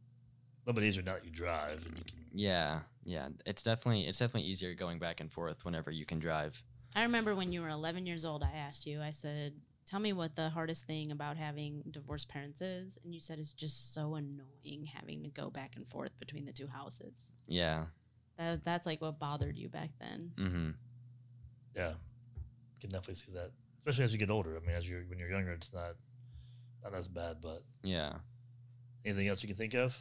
a 0.66 0.70
little 0.70 0.82
bit 0.82 0.88
easier 0.88 1.04
now 1.04 1.14
that 1.14 1.26
you 1.26 1.32
drive 1.32 1.86
and 1.86 1.98
you 1.98 2.04
can. 2.04 2.18
yeah, 2.34 2.80
yeah. 3.06 3.30
It's 3.46 3.64
definitely 3.64 4.04
it's 4.08 4.20
definitely 4.20 4.50
easier 4.50 4.74
going 4.74 5.00
back 5.00 5.22
and 5.22 5.32
forth 5.32 5.64
whenever 5.66 5.92
you 5.92 6.06
can 6.06 6.20
drive. 6.20 6.62
I 6.96 7.04
remember 7.04 7.36
when 7.36 7.52
you 7.52 7.62
were 7.62 7.70
11 7.70 8.06
years 8.06 8.26
old, 8.26 8.44
I 8.44 8.58
asked 8.58 8.86
you, 8.88 9.02
I 9.02 9.12
said, 9.12 9.54
Tell 9.86 10.00
me 10.02 10.12
what 10.12 10.36
the 10.36 10.50
hardest 10.50 10.86
thing 10.86 11.12
about 11.12 11.38
having 11.38 11.82
divorced 11.92 12.28
parents 12.28 12.62
is. 12.62 12.98
And 13.06 13.14
you 13.14 13.22
said 13.22 13.40
it's 13.40 13.54
just 13.54 13.94
so 13.94 14.16
annoying 14.16 14.86
having 14.94 15.24
to 15.24 15.30
go 15.30 15.50
back 15.50 15.78
and 15.78 15.88
forth 15.88 16.18
between 16.20 16.44
the 16.44 16.52
two 16.52 16.68
houses. 16.68 17.34
Yeah. 17.48 17.86
That, 18.38 18.66
that's 18.66 18.86
like 18.86 19.02
what 19.02 19.18
bothered 19.18 19.58
you 19.58 19.70
back 19.70 19.92
then. 20.02 20.32
Mm-hmm. 20.36 20.70
Yeah, 21.78 21.92
you 21.92 22.80
can 22.82 22.90
definitely 22.90 23.16
see 23.16 23.32
that, 23.32 23.52
especially 23.80 24.04
as 24.04 24.12
you 24.12 24.20
get 24.20 24.30
older. 24.30 24.58
I 24.58 24.60
mean, 24.66 24.76
as 24.76 24.90
you're 24.90 25.04
when 25.04 25.20
you're 25.20 25.30
younger, 25.30 25.52
it's 25.52 25.74
not 25.74 25.94
not 26.84 26.94
as 26.94 27.08
bad. 27.08 27.38
But 27.42 27.60
Yeah. 27.84 28.14
Anything 29.08 29.28
else 29.28 29.42
you 29.44 29.48
can 29.48 29.56
think 29.58 29.74
of? 29.74 29.98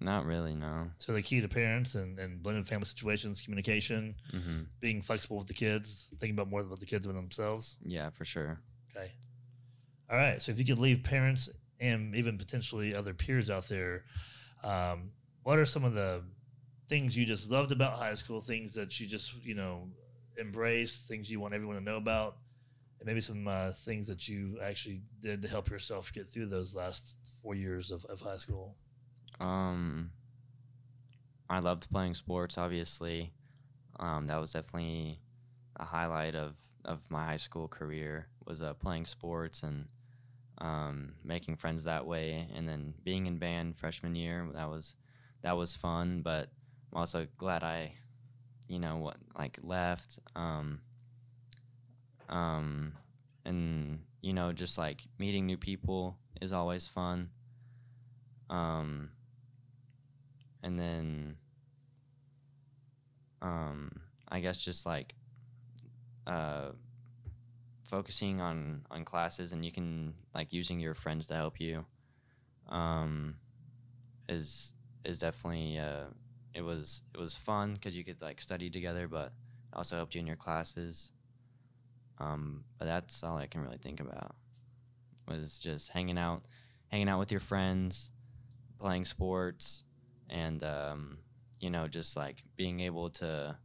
Not 0.00 0.24
really. 0.26 0.54
No. 0.54 0.88
So 0.98 1.12
the 1.12 1.22
key 1.22 1.40
to 1.40 1.48
parents 1.48 1.94
and, 1.94 2.18
and 2.18 2.42
blended 2.42 2.66
family 2.66 2.86
situations, 2.86 3.40
communication, 3.40 4.14
Mm-hmm. 4.32 4.62
being 4.80 5.00
flexible 5.02 5.38
with 5.38 5.46
the 5.48 5.54
kids, 5.54 6.08
thinking 6.18 6.34
about 6.36 6.48
more 6.50 6.60
about 6.60 6.80
the 6.80 6.86
kids 6.86 7.06
than 7.06 7.14
themselves. 7.14 7.78
Yeah, 7.84 8.10
for 8.10 8.24
sure. 8.24 8.60
Okay. 8.96 9.12
All 10.10 10.16
right. 10.18 10.42
So 10.42 10.50
if 10.52 10.58
you 10.58 10.64
could 10.64 10.78
leave 10.78 11.02
parents 11.04 11.48
and 11.80 12.14
even 12.16 12.36
potentially 12.38 12.94
other 12.94 13.14
peers 13.14 13.48
out 13.50 13.68
there, 13.68 14.04
um, 14.64 15.10
what 15.44 15.58
are 15.58 15.64
some 15.64 15.84
of 15.84 15.94
the 15.94 16.22
things 16.88 17.16
you 17.16 17.24
just 17.24 17.50
loved 17.50 17.70
about 17.72 17.92
high 17.96 18.14
school? 18.14 18.40
Things 18.40 18.74
that 18.74 18.98
you 19.00 19.06
just 19.06 19.44
you 19.44 19.54
know 19.54 19.88
embraced, 20.40 21.06
things 21.08 21.30
you 21.30 21.38
want 21.40 21.54
everyone 21.54 21.76
to 21.76 21.82
know 21.82 21.96
about, 21.96 22.36
and 23.02 23.08
maybe 23.08 23.20
some 23.20 23.48
uh, 23.48 23.72
things 23.72 24.06
that 24.06 24.28
you 24.28 24.58
actually 24.62 25.02
did 25.20 25.42
to 25.42 25.48
help 25.48 25.68
yourself 25.68 26.12
get 26.12 26.30
through 26.30 26.46
those 26.46 26.76
last 26.76 27.16
four 27.42 27.56
years 27.56 27.90
of, 27.90 28.04
of 28.04 28.20
high 28.20 28.36
school. 28.36 28.76
Um, 29.40 30.12
I 31.50 31.58
loved 31.58 31.90
playing 31.90 32.14
sports. 32.14 32.56
Obviously, 32.56 33.32
um, 33.98 34.28
that 34.28 34.40
was 34.40 34.52
definitely 34.52 35.18
a 35.76 35.84
highlight 35.84 36.36
of 36.36 36.54
of 36.84 37.00
my 37.10 37.24
high 37.24 37.36
school 37.36 37.68
career 37.68 38.26
was 38.46 38.62
uh, 38.62 38.74
playing 38.74 39.04
sports 39.04 39.62
and 39.62 39.86
um, 40.58 41.14
making 41.24 41.56
friends 41.56 41.84
that 41.84 42.06
way. 42.06 42.46
And 42.54 42.68
then 42.68 42.94
being 43.04 43.26
in 43.26 43.38
band 43.38 43.76
freshman 43.76 44.14
year, 44.14 44.46
that 44.54 44.70
was 44.70 44.94
that 45.42 45.56
was 45.56 45.74
fun. 45.74 46.22
But 46.22 46.50
I'm 46.92 46.98
also 46.98 47.26
glad 47.36 47.64
I, 47.64 47.94
you 48.68 48.78
know, 48.78 48.98
what 48.98 49.16
like 49.36 49.58
left. 49.62 50.20
Um, 50.36 50.82
um, 52.28 52.92
and 53.44 54.00
you 54.20 54.32
know, 54.32 54.52
just 54.52 54.78
like 54.78 55.02
meeting 55.18 55.46
new 55.46 55.56
people 55.56 56.16
is 56.40 56.52
always 56.52 56.88
fun. 56.88 57.30
Um, 58.50 59.10
and 60.62 60.78
then 60.78 61.36
um 63.42 63.90
i 64.28 64.40
guess 64.40 64.62
just 64.62 64.86
like 64.86 65.14
uh 66.26 66.70
focusing 67.84 68.40
on 68.40 68.82
on 68.90 69.04
classes 69.04 69.52
and 69.52 69.64
you 69.64 69.72
can 69.72 70.14
like 70.34 70.52
using 70.52 70.78
your 70.80 70.94
friends 70.94 71.26
to 71.26 71.34
help 71.34 71.60
you 71.60 71.84
um 72.68 73.34
is 74.28 74.74
is 75.04 75.18
definitely 75.18 75.78
uh 75.78 76.04
it 76.54 76.62
was 76.62 77.02
it 77.14 77.18
was 77.20 77.36
fun 77.36 77.74
because 77.74 77.96
you 77.96 78.04
could 78.04 78.20
like 78.22 78.40
study 78.40 78.70
together 78.70 79.08
but 79.08 79.32
also 79.72 79.96
helped 79.96 80.14
you 80.14 80.20
in 80.20 80.26
your 80.26 80.36
classes 80.36 81.12
um 82.22 82.64
but 82.78 82.84
that's 82.84 83.22
all 83.24 83.36
i 83.36 83.46
can 83.46 83.60
really 83.60 83.78
think 83.78 84.00
about 84.00 84.34
was 85.28 85.58
just 85.58 85.90
hanging 85.90 86.18
out 86.18 86.42
hanging 86.88 87.08
out 87.08 87.18
with 87.18 87.30
your 87.30 87.40
friends 87.40 88.10
playing 88.78 89.04
sports 89.04 89.84
and 90.28 90.62
um, 90.64 91.18
you 91.60 91.70
know 91.70 91.86
just 91.86 92.16
like 92.16 92.42
being 92.56 92.80
able 92.80 93.08
to 93.10 93.56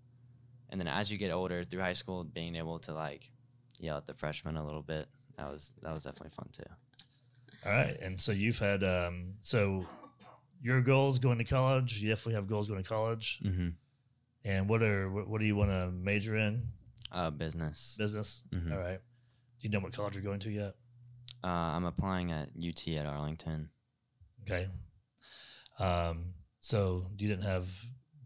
and 0.70 0.80
then 0.80 0.88
as 0.88 1.12
you 1.12 1.18
get 1.18 1.32
older 1.32 1.64
through 1.64 1.82
high 1.82 1.94
school 1.94 2.24
being 2.24 2.56
able 2.56 2.78
to 2.78 2.94
like 2.94 3.32
yell 3.80 3.98
at 3.98 4.06
the 4.06 4.14
freshmen 4.14 4.58
a 4.58 4.64
little 4.64 4.82
bit 4.82 5.08
that 5.38 5.52
was 5.52 5.74
that 5.82 5.94
was 5.94 6.04
definitely 6.04 6.30
fun 6.30 6.48
too 6.52 6.64
All 7.66 7.72
right. 7.72 7.98
And 8.02 8.20
so 8.20 8.32
you've 8.32 8.60
had 8.60 8.84
um, 8.84 9.34
so 9.42 9.86
your 10.62 10.82
goals 10.82 11.20
going 11.20 11.38
to 11.38 11.44
college. 11.44 12.00
You 12.00 12.10
definitely 12.10 12.36
have 12.36 12.48
goals 12.48 12.68
going 12.68 12.82
to 12.82 12.88
college. 12.88 13.40
mm-hmm. 13.44 13.70
And 14.46 14.70
what 14.70 14.82
are 14.82 15.10
what, 15.12 15.28
what 15.28 15.42
do 15.42 15.48
you 15.48 15.56
want 15.56 15.72
to 15.72 15.92
major 15.92 16.38
in? 16.38 16.68
Uh, 17.12 17.30
business 17.32 17.96
Business. 17.98 18.44
Mhm. 18.54 18.72
All 18.72 18.80
right. 18.80 19.00
Do 19.60 19.68
you 19.68 19.70
know 19.70 19.80
what 19.80 19.94
college 19.94 20.16
you're 20.16 20.24
going 20.24 20.40
to 20.42 20.52
yet? 20.52 20.76
uh, 21.44 21.48
i'm 21.48 21.86
applying 21.86 22.32
at 22.32 22.50
ut 22.58 22.88
at 22.88 23.06
arlington 23.06 23.70
Okay. 24.44 24.66
Um, 25.80 26.34
so 26.62 27.06
you 27.18 27.28
didn't 27.28 27.44
have 27.44 27.68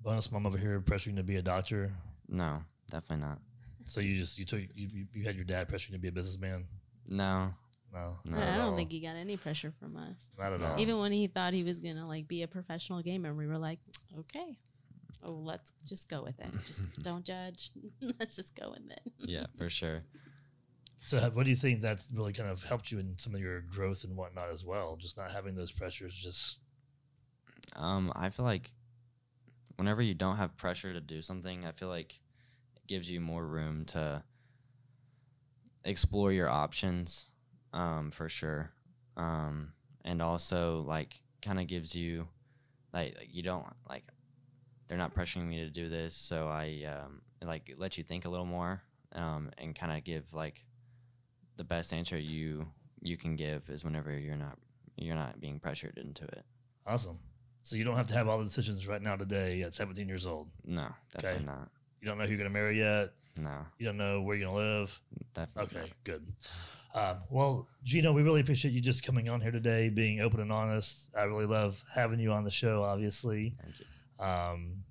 bonus 0.02 0.32
mom 0.32 0.46
over 0.46 0.58
here 0.58 0.80
pressuring 0.82 1.12
you 1.12 1.16
to 1.18 1.24
be 1.24 1.36
a 1.36 1.42
doctor. 1.42 1.94
no 2.28 2.64
definitely 2.90 3.26
not 3.26 3.40
So 3.86 4.00
you 4.02 4.16
just 4.16 4.38
you 4.40 4.46
took 4.46 4.62
you, 4.62 4.70
you- 4.76 5.08
you 5.14 5.24
had 5.26 5.36
your 5.36 5.44
dad 5.46 5.68
pressuring 5.68 5.90
you 5.92 5.96
to 5.98 6.02
be 6.02 6.08
a 6.08 6.12
businessman. 6.12 6.68
no 7.08 7.54
No, 7.94 8.18
No. 8.24 8.38
not 8.38 8.48
I 8.48 8.56
don't 8.58 8.70
all. 8.72 8.78
think 8.78 8.90
he 8.92 9.02
got 9.02 9.18
any 9.18 9.36
pressure 9.36 9.72
from 9.80 9.98
us. 9.98 10.30
not 10.40 10.54
at 10.54 10.60
No. 10.62 10.68
all. 10.68 10.80
Even 10.80 10.98
when 11.00 11.12
he 11.12 11.28
thought 11.28 11.52
he 11.54 11.64
was 11.64 11.80
gonna 11.82 12.08
like 12.08 12.26
be 12.28 12.42
a 12.44 12.48
professional 12.48 13.02
gamer, 13.02 13.34
we 13.34 13.46
were 13.48 13.58
like, 13.58 13.80
okay, 14.18 14.58
oh, 15.24 15.34
let's 15.34 15.74
just 15.88 16.10
go 16.10 16.24
with 16.24 16.40
it. 16.40 16.52
Just 16.66 17.02
don't 17.04 17.26
judge. 17.26 17.72
let's 18.20 18.36
just 18.36 18.56
go 18.60 18.72
with 18.72 18.90
it. 18.92 19.02
yeah 19.20 19.46
for 19.58 19.70
sure 19.70 20.04
So 21.04 21.18
what 21.34 21.44
do 21.46 21.50
you 21.50 21.56
think 21.56 21.82
that's 21.82 22.12
really 22.14 22.34
kind 22.34 22.50
of 22.50 22.64
helped 22.64 22.92
you 22.92 23.00
in 23.00 23.18
some 23.18 23.34
of 23.34 23.42
your 23.42 23.62
growth 23.62 24.04
and 24.04 24.16
whatnot 24.16 24.50
as 24.50 24.64
well? 24.66 24.98
Just 24.98 25.18
not 25.18 25.32
having 25.32 25.56
those 25.56 25.72
pressures. 25.72 26.16
Just 26.16 26.60
Um, 27.76 28.12
I 28.16 28.30
feel 28.30 28.46
like 28.46 28.72
whenever 29.78 30.02
you 30.02 30.14
don't 30.14 30.38
have 30.38 30.56
pressure 30.58 30.94
to 30.94 31.02
do 31.02 31.22
something, 31.22 31.66
I 31.66 31.72
feel 31.72 31.88
like 31.90 32.20
it 32.76 32.86
gives 32.88 33.10
you 33.10 33.20
more 33.20 33.46
room 33.46 33.86
to 33.86 34.24
explore 35.84 36.32
your 36.32 36.50
options, 36.50 37.32
um, 37.74 38.12
for 38.12 38.30
sure. 38.30 38.72
Um, 39.18 39.74
and 40.06 40.22
also 40.22 40.82
like 40.82 41.20
kind 41.42 41.60
of 41.60 41.68
gives 41.68 41.96
you 41.96 42.28
like 42.94 43.16
like, 43.18 43.30
you 43.34 43.42
don't 43.42 43.66
like 43.90 44.04
they're 44.92 44.98
not 44.98 45.16
pressuring 45.16 45.48
me 45.48 45.56
to 45.62 45.70
do 45.70 45.88
this, 45.88 46.14
so 46.14 46.50
I 46.50 46.84
um 46.86 47.22
like 47.42 47.74
let 47.78 47.98
you 47.98 48.04
think 48.04 48.26
a 48.26 48.30
little 48.30 48.46
more, 48.46 48.82
um, 49.16 49.50
and 49.58 49.74
kind 49.74 49.94
of 49.98 50.04
give 50.04 50.34
like 50.34 50.66
the 51.56 51.64
best 51.64 51.94
answer 51.94 52.18
you 52.18 52.68
you 53.02 53.16
can 53.16 53.38
give 53.38 53.70
is 53.70 53.86
whenever 53.86 54.20
you're 54.20 54.36
not 54.36 54.58
you're 54.98 55.16
not 55.16 55.40
being 55.40 55.62
pressured 55.62 55.98
into 55.98 56.26
it. 56.26 56.44
awesome. 56.86 57.18
So 57.64 57.78
you 57.78 57.86
don't 57.86 57.96
have 57.96 58.08
to 58.08 58.16
have 58.16 58.28
all 58.28 58.38
the 58.38 58.44
decisions 58.44 58.86
right 58.86 59.02
now 59.02 59.16
today 59.16 59.62
at 59.62 59.74
17 59.74 60.10
years 60.10 60.28
old. 60.28 60.50
No, 60.66 60.90
definitely 61.14 61.46
not. 61.46 61.70
You 62.02 62.08
don't 62.10 62.18
know 62.18 62.26
who 62.26 62.32
you're 62.32 62.38
going 62.40 62.50
to 62.50 62.54
marry 62.54 62.78
yet. 62.78 63.14
No, 63.40 63.60
You 63.78 63.86
don't 63.86 63.98
know 63.98 64.22
where 64.24 64.36
you're 64.36 64.48
going 64.48 64.58
to 64.58 64.80
live. 64.80 65.02
definitely. 65.34 65.80
Okay, 65.80 65.92
good. 66.04 66.26
Um, 66.94 67.18
well, 67.30 67.68
Gino, 67.84 68.12
we 68.12 68.24
really 68.24 68.42
appreciate 68.42 68.74
you 68.74 68.82
just 68.82 69.06
coming 69.06 69.30
on 69.30 69.40
here 69.40 69.52
today, 69.52 69.88
being 69.90 70.20
open 70.20 70.42
and 70.42 70.52
honest. 70.52 71.12
I 71.16 71.24
really 71.24 71.46
love 71.46 71.82
having 71.94 72.20
you 72.20 72.34
on 72.34 72.44
the 72.44 72.52
show, 72.52 72.84
obviously. 72.84 73.56
Thank 73.62 73.80
you. 73.80 73.86
Um, 74.22 74.84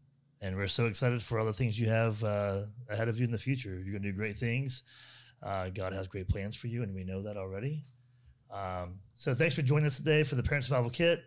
and 0.42 0.56
we're 0.56 0.66
so 0.66 0.86
excited 0.86 1.22
for 1.22 1.38
all 1.38 1.46
the 1.46 1.52
things 1.52 1.78
you 1.78 1.88
have 1.88 2.22
uh, 2.24 2.62
ahead 2.90 3.08
of 3.08 3.18
you 3.18 3.24
in 3.24 3.30
the 3.30 3.38
future. 3.38 3.70
You're 3.70 3.92
going 3.92 4.02
to 4.02 4.10
do 4.10 4.16
great 4.16 4.38
things. 4.38 4.82
Uh, 5.42 5.68
God 5.70 5.92
has 5.92 6.06
great 6.06 6.28
plans 6.28 6.56
for 6.56 6.66
you, 6.66 6.82
and 6.82 6.94
we 6.94 7.04
know 7.04 7.22
that 7.22 7.36
already. 7.36 7.84
Um, 8.50 8.98
so 9.14 9.34
thanks 9.34 9.54
for 9.54 9.62
joining 9.62 9.86
us 9.86 9.98
today 9.98 10.22
for 10.22 10.34
the 10.34 10.42
Parent 10.42 10.64
Survival 10.64 10.90
Kit. 10.90 11.22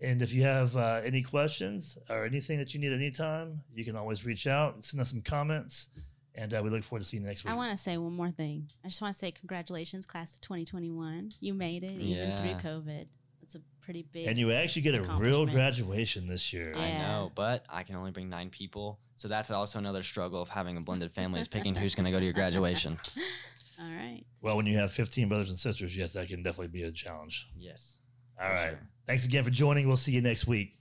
And 0.00 0.20
if 0.20 0.34
you 0.34 0.42
have 0.42 0.76
uh, 0.76 1.00
any 1.04 1.22
questions 1.22 1.96
or 2.10 2.24
anything 2.24 2.58
that 2.58 2.74
you 2.74 2.80
need 2.80 2.92
at 2.92 2.98
any 2.98 3.10
time, 3.10 3.62
you 3.74 3.84
can 3.84 3.96
always 3.96 4.26
reach 4.26 4.46
out 4.46 4.74
and 4.74 4.84
send 4.84 5.00
us 5.00 5.10
some 5.10 5.22
comments. 5.22 5.88
And 6.34 6.52
uh, 6.52 6.60
we 6.64 6.70
look 6.70 6.82
forward 6.82 7.00
to 7.00 7.04
seeing 7.04 7.22
you 7.22 7.28
next 7.28 7.44
week. 7.44 7.52
I 7.52 7.56
want 7.56 7.70
to 7.70 7.76
say 7.76 7.96
one 7.96 8.12
more 8.12 8.30
thing. 8.30 8.66
I 8.84 8.88
just 8.88 9.00
want 9.00 9.14
to 9.14 9.18
say 9.18 9.30
congratulations, 9.30 10.04
class 10.04 10.34
of 10.34 10.40
2021. 10.40 11.30
You 11.40 11.54
made 11.54 11.84
it 11.84 11.92
even 11.92 12.36
through 12.36 12.70
COVID. 12.70 13.06
It's 13.44 13.54
a 13.56 13.60
pretty 13.82 14.02
big. 14.10 14.26
and 14.26 14.38
you 14.38 14.50
actually 14.52 14.80
get 14.82 14.94
a 14.94 15.02
real 15.18 15.44
graduation 15.44 16.26
this 16.26 16.50
year. 16.52 16.72
Yeah. 16.74 16.80
I 16.82 16.92
know, 16.98 17.32
but 17.34 17.64
I 17.68 17.82
can 17.82 17.94
only 17.96 18.10
bring 18.10 18.30
nine 18.30 18.48
people, 18.48 18.98
so 19.16 19.28
that's 19.28 19.50
also 19.50 19.78
another 19.78 20.02
struggle 20.02 20.40
of 20.40 20.48
having 20.48 20.78
a 20.78 20.80
blended 20.80 21.10
family 21.10 21.40
is 21.40 21.48
picking 21.48 21.74
who's 21.74 21.94
going 21.94 22.06
to 22.06 22.10
go 22.10 22.18
to 22.18 22.24
your 22.24 22.32
graduation. 22.32 22.98
All 23.80 23.90
right. 23.90 24.22
Well, 24.40 24.56
when 24.56 24.64
you 24.66 24.78
have 24.78 24.92
15 24.92 25.28
brothers 25.28 25.50
and 25.50 25.58
sisters, 25.58 25.94
yes, 25.96 26.14
that 26.14 26.28
can 26.28 26.42
definitely 26.42 26.68
be 26.68 26.84
a 26.84 26.92
challenge. 26.92 27.48
Yes. 27.58 28.00
All 28.40 28.48
right. 28.48 28.70
Sure. 28.70 28.80
Thanks 29.06 29.26
again 29.26 29.44
for 29.44 29.50
joining. 29.50 29.86
We'll 29.86 29.96
see 29.98 30.12
you 30.12 30.22
next 30.22 30.46
week. 30.46 30.78